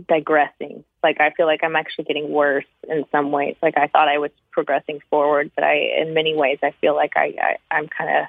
[0.06, 0.84] digressing.
[1.02, 3.56] Like I feel like I'm actually getting worse in some ways.
[3.62, 7.12] Like I thought I was progressing forward, but I in many ways I feel like
[7.16, 8.26] I, I I'm kind of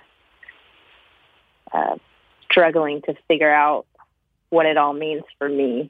[1.74, 1.96] uh
[2.50, 3.86] struggling to figure out
[4.50, 5.90] what it all means for me.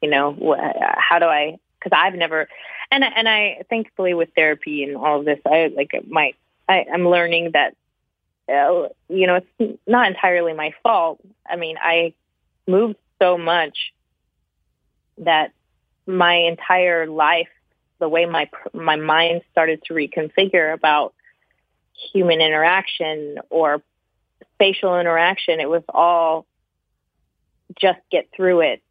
[0.00, 2.48] You know, wh- how do I because I've never,
[2.90, 6.34] and and I thankfully with therapy and all of this, I like my
[6.68, 7.74] I, I'm learning that
[8.48, 11.20] uh, you know it's not entirely my fault.
[11.48, 12.14] I mean, I
[12.66, 13.92] moved so much
[15.18, 15.52] that
[16.06, 17.48] my entire life,
[17.98, 21.14] the way my my mind started to reconfigure about
[22.12, 23.82] human interaction or
[24.54, 26.46] spatial interaction, it was all
[27.80, 28.82] just get through it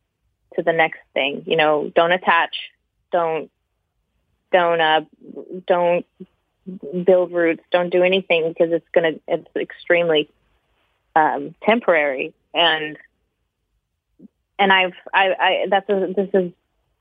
[0.56, 1.44] to the next thing.
[1.46, 2.56] You know, don't attach,
[3.12, 3.51] don't
[4.51, 5.01] don't uh,
[5.68, 6.05] don't
[7.03, 7.64] build roots.
[7.72, 10.30] Don't do anything because it's gonna it's extremely
[11.16, 12.97] um, temporary and
[14.59, 16.51] and I've I, I that's a, this is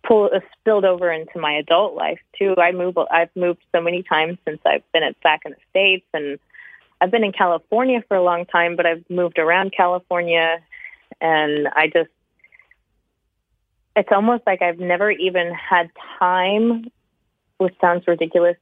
[0.06, 2.54] pull uh, spilled over into my adult life too.
[2.56, 6.06] I move I've moved so many times since I've been at, back in the states
[6.14, 6.38] and
[7.00, 10.60] I've been in California for a long time, but I've moved around California
[11.20, 12.10] and I just
[13.96, 16.90] it's almost like I've never even had time,
[17.58, 18.56] which sounds ridiculous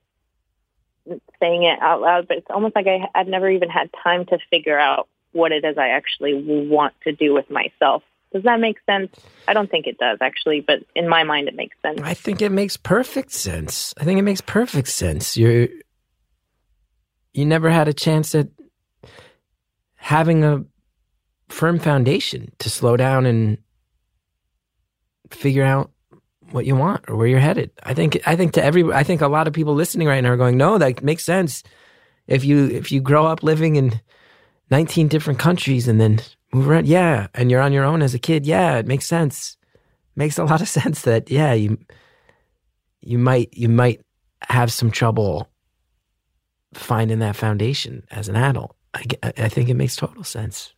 [1.40, 4.38] saying it out loud, but it's almost like I, I've never even had time to
[4.50, 6.34] figure out what it is I actually
[6.68, 8.02] want to do with myself.
[8.32, 9.10] Does that make sense?
[9.46, 12.00] I don't think it does actually, but in my mind, it makes sense.
[12.02, 13.94] I think it makes perfect sense.
[13.98, 15.36] I think it makes perfect sense.
[15.36, 15.68] You're
[17.32, 18.48] you never had a chance at
[19.94, 20.64] having a
[21.48, 23.58] firm foundation to slow down and
[25.30, 25.90] figure out
[26.50, 27.70] what you want or where you're headed.
[27.82, 30.30] I think I think to every I think a lot of people listening right now
[30.30, 31.62] are going, "No, that makes sense."
[32.26, 34.00] If you if you grow up living in
[34.70, 36.20] 19 different countries and then
[36.52, 39.56] move around, yeah, and you're on your own as a kid, yeah, it makes sense.
[40.16, 41.78] Makes a lot of sense that yeah, you
[43.00, 44.00] you might you might
[44.42, 45.48] have some trouble
[46.74, 48.76] finding that foundation as an adult.
[48.94, 50.72] I, I think it makes total sense.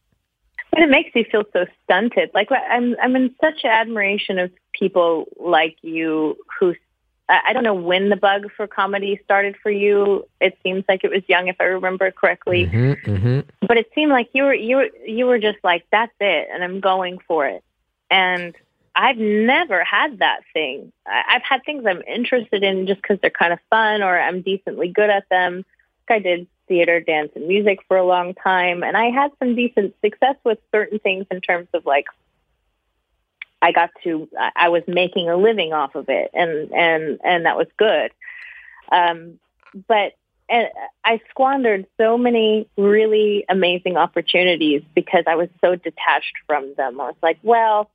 [0.70, 2.30] But it makes you feel so stunted.
[2.32, 6.74] Like I'm, I'm in such admiration of people like you who,
[7.28, 10.26] I I don't know when the bug for comedy started for you.
[10.40, 12.66] It seems like it was young, if I remember correctly.
[12.66, 16.14] hmm hmm But it seemed like you were, you were, you were just like, that's
[16.20, 17.64] it, and I'm going for it.
[18.10, 18.54] And
[18.94, 20.92] I've never had that thing.
[21.06, 24.42] I, I've had things I'm interested in just because they're kind of fun or I'm
[24.42, 25.64] decently good at them.
[26.08, 29.56] Like I did theater, dance, and music for a long time, and I had some
[29.56, 32.06] decent success with certain things in terms of like
[33.60, 37.56] I got to I was making a living off of it, and and and that
[37.56, 38.12] was good.
[38.92, 39.40] Um,
[39.88, 40.14] but
[40.48, 40.68] and
[41.04, 47.00] I squandered so many really amazing opportunities because I was so detached from them.
[47.00, 47.90] I was like, well,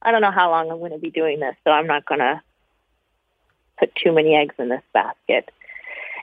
[0.00, 2.20] I don't know how long I'm going to be doing this, so I'm not going
[2.20, 2.40] to
[3.78, 5.50] put too many eggs in this basket.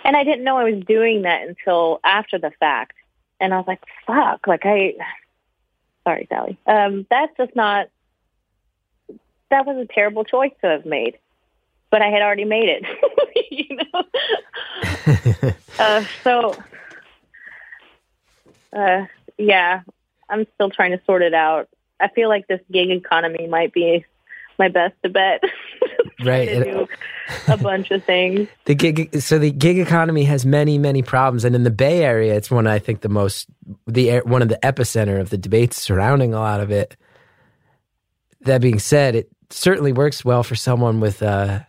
[0.03, 2.93] And I didn't know I was doing that until after the fact.
[3.39, 4.95] And I was like, fuck, like I,
[6.03, 6.57] sorry, Sally.
[6.65, 7.87] Um, that's just not,
[9.49, 11.17] that was a terrible choice to have made.
[11.89, 12.85] But I had already made it,
[13.51, 15.53] you know?
[15.79, 16.55] uh, so,
[18.71, 19.05] uh,
[19.37, 19.81] yeah,
[20.29, 21.67] I'm still trying to sort it out.
[21.99, 24.05] I feel like this gig economy might be
[24.61, 25.43] my best to bet.
[26.23, 26.49] Right.
[26.49, 26.87] to do
[27.47, 28.47] a bunch of things.
[28.65, 32.35] The gig, so the gig economy has many, many problems, and in the Bay Area,
[32.35, 33.47] it's one I think the most,
[33.87, 36.95] the air- one of the epicenter of the debates surrounding a lot of it.
[38.41, 41.65] That being said, it certainly works well for someone with a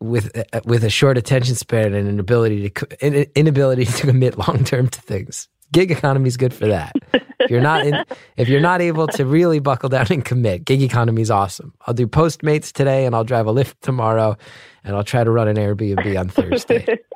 [0.00, 4.36] with uh, with a short attention span and an ability to an inability to commit
[4.36, 5.48] long term to things.
[5.72, 6.92] Gig economy is good for that.
[7.46, 8.04] If you're not in,
[8.36, 11.72] if you're not able to really buckle down and commit, gig economy is awesome.
[11.86, 14.36] I'll do Postmates today, and I'll drive a Lyft tomorrow,
[14.84, 16.98] and I'll try to run an Airbnb on Thursday.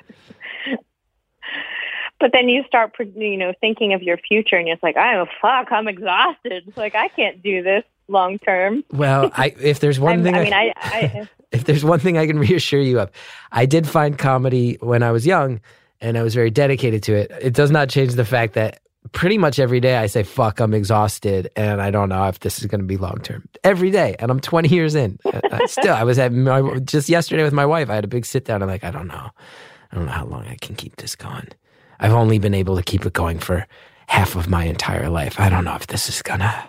[2.18, 5.24] But then you start, you know, thinking of your future, and you're just like, "Oh
[5.40, 6.70] fuck, I'm exhausted.
[6.76, 10.44] Like I can't do this long term." Well, I if there's one I'm- thing I
[10.44, 13.10] mean, I, I if there's one thing I can reassure you of,
[13.52, 15.62] I did find comedy when I was young
[16.02, 17.32] and I was very dedicated to it.
[17.40, 18.80] It does not change the fact that
[19.12, 22.58] pretty much every day I say, fuck, I'm exhausted and I don't know if this
[22.58, 23.48] is going to be long term.
[23.64, 24.16] Every day.
[24.18, 25.18] And I'm 20 years in.
[25.66, 27.90] Still, I was at my, just yesterday with my wife.
[27.90, 28.62] I had a big sit down.
[28.62, 29.30] I'm like, I don't know.
[29.92, 31.48] I don't know how long I can keep this going.
[31.98, 33.66] I've only been able to keep it going for
[34.06, 35.38] half of my entire life.
[35.38, 36.64] I don't know if this is going to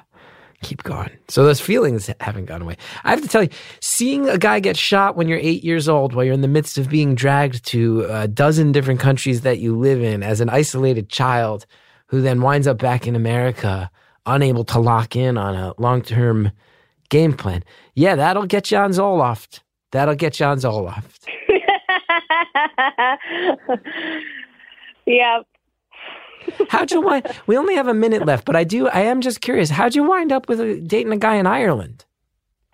[0.62, 1.10] keep going.
[1.28, 2.78] So those feelings haven't gone away.
[3.04, 6.14] I have to tell you, seeing a guy get shot when you're eight years old,
[6.14, 9.76] while you're in the midst of being dragged to a dozen different countries that you
[9.78, 11.66] live in as an isolated child,
[12.12, 13.90] who then winds up back in America,
[14.26, 16.52] unable to lock in on a long term
[17.10, 17.64] game plan.
[17.96, 19.62] Yeah, that'll get you on Zoloft.
[19.94, 21.26] That'll get you on Zoloft.
[25.06, 25.40] yeah.
[26.70, 27.28] How'd you wind?
[27.48, 28.90] We only have a minute left, but I do.
[28.90, 29.70] I am just curious.
[29.70, 32.04] How'd you wind up with a, dating a guy in Ireland?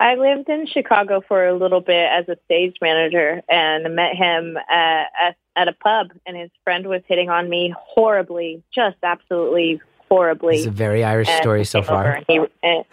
[0.00, 4.56] I lived in Chicago for a little bit as a stage manager and met him
[4.70, 9.80] at, at, at a pub, and his friend was hitting on me horribly, just absolutely
[10.08, 10.58] horribly.
[10.58, 12.22] It's a very Irish And story so far.
[12.28, 12.84] he, and,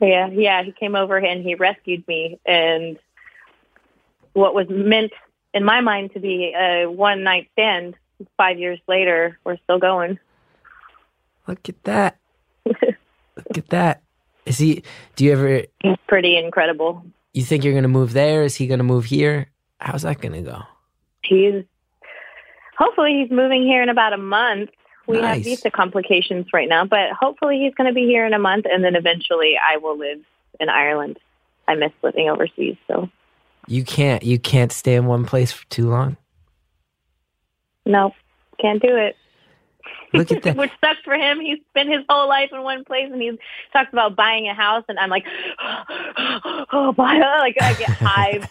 [0.00, 2.98] yeah, yeah, he came over and he rescued me, and
[4.34, 5.12] what was meant
[5.54, 7.94] in my mind to be a one night stand,
[8.36, 10.18] five years later, we're still going.
[11.46, 12.18] Look at that.
[12.66, 14.02] Look at that.
[14.46, 14.82] Is he?
[15.16, 15.62] Do you ever?
[15.82, 17.04] He's pretty incredible.
[17.32, 18.42] You think you're going to move there?
[18.42, 19.48] Is he going to move here?
[19.80, 20.62] How's that going to go?
[21.24, 21.64] He's
[22.76, 24.70] hopefully he's moving here in about a month.
[25.06, 28.38] We have visa complications right now, but hopefully he's going to be here in a
[28.38, 30.20] month, and then eventually I will live
[30.60, 31.18] in Ireland.
[31.66, 33.08] I miss living overseas, so
[33.66, 34.22] You can't.
[34.22, 36.16] You can't stay in one place for too long.
[37.84, 38.12] no,
[38.60, 39.16] can't do it.
[40.12, 40.56] Look at that.
[40.58, 41.40] Which sucks for him.
[41.40, 43.34] He's spent his whole life in one place, and he's
[43.72, 45.24] talked about buying a house, and I'm like,
[46.72, 48.50] oh, buy like I get.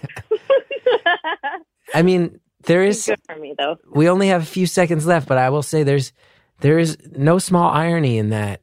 [1.94, 3.06] I mean, there is.
[3.06, 3.78] Good for me though.
[3.94, 6.14] We only have a few seconds left, but I will say there's
[6.62, 8.62] there is no small irony in that.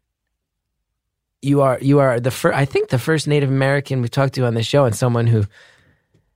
[1.40, 2.56] You are you are the first.
[2.56, 5.44] I think the first Native American we've talked to on the show, and someone who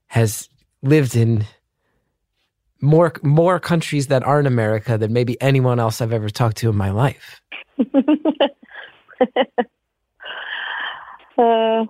[0.07, 0.49] has
[0.83, 1.45] lived in
[2.83, 6.76] more more countries that aren't America than maybe anyone else I've ever talked to in
[6.76, 7.41] my life.
[11.39, 11.87] Uh,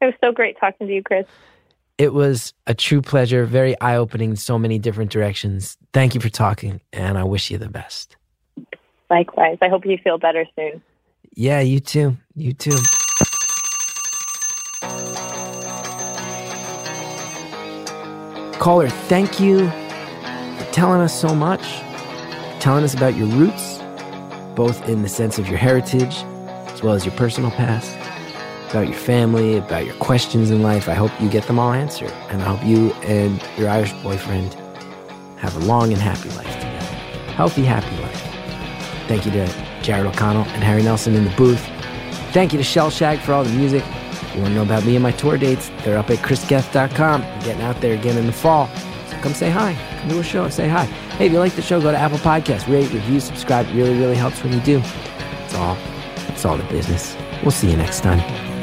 [0.00, 1.26] it was so great talking to you, Chris.
[1.96, 5.78] It was a true pleasure, very eye opening in so many different directions.
[5.92, 8.16] Thank you for talking, and I wish you the best.
[9.08, 9.58] Likewise.
[9.62, 10.82] I hope you feel better soon.
[11.34, 12.16] Yeah, you too.
[12.34, 12.76] You too.
[18.64, 21.60] Caller, thank you for telling us so much,
[22.60, 23.78] telling us about your roots,
[24.54, 26.14] both in the sense of your heritage
[26.72, 27.94] as well as your personal past,
[28.70, 30.88] about your family, about your questions in life.
[30.88, 32.10] I hope you get them all answered.
[32.30, 34.54] And I hope you and your Irish boyfriend
[35.36, 36.86] have a long and happy life together.
[37.34, 38.22] Healthy, happy life.
[39.08, 39.46] Thank you to
[39.82, 41.60] Jared O'Connell and Harry Nelson in the booth.
[42.32, 43.84] Thank you to Shellshag for all the music.
[44.34, 47.22] You want to know about me and my tour dates, they're up at chrisgethard.com.
[47.22, 48.68] I'm getting out there again in the fall.
[49.08, 49.74] So come say hi.
[50.00, 50.44] Come to a show.
[50.44, 50.84] And say hi.
[50.84, 52.66] Hey, if you like the show, go to Apple Podcasts.
[52.66, 53.68] Rate, review, subscribe.
[53.68, 54.80] It really, really helps when you do.
[54.80, 55.76] That's all.
[56.16, 57.16] That's all the business.
[57.42, 58.53] We'll see you next time.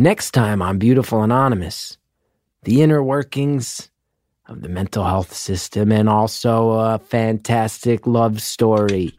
[0.00, 1.98] Next time on Beautiful Anonymous,
[2.62, 3.90] the inner workings
[4.46, 9.18] of the mental health system and also a fantastic love story.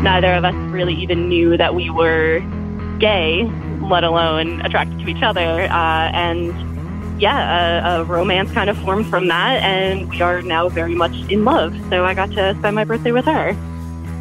[0.00, 2.40] neither of us really even knew that we were
[2.98, 3.44] gay,
[3.82, 5.64] let alone attracted to each other.
[5.64, 10.70] Uh, and yeah, a, a romance kind of formed from that, and we are now
[10.70, 11.76] very much in love.
[11.90, 13.54] So I got to spend my birthday with her.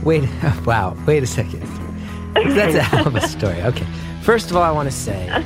[0.03, 0.29] Wait,
[0.65, 1.61] wow, wait a second.
[2.33, 3.61] That's a hell of a story.
[3.61, 3.87] Okay.
[4.22, 5.26] First of all, I want to say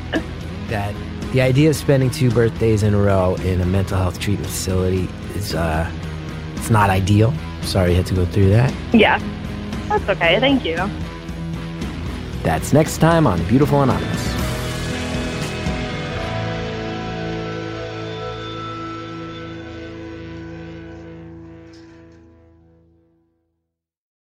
[0.67, 0.93] that
[1.31, 5.07] the idea of spending two birthdays in a row in a mental health treatment facility
[5.33, 5.89] is, uh,
[6.55, 7.33] it's not ideal.
[7.61, 8.73] Sorry you had to go through that.
[8.93, 9.19] Yeah,
[9.87, 10.39] that's okay.
[10.39, 10.75] Thank you.
[12.43, 14.34] That's next time on Beautiful Anonymous.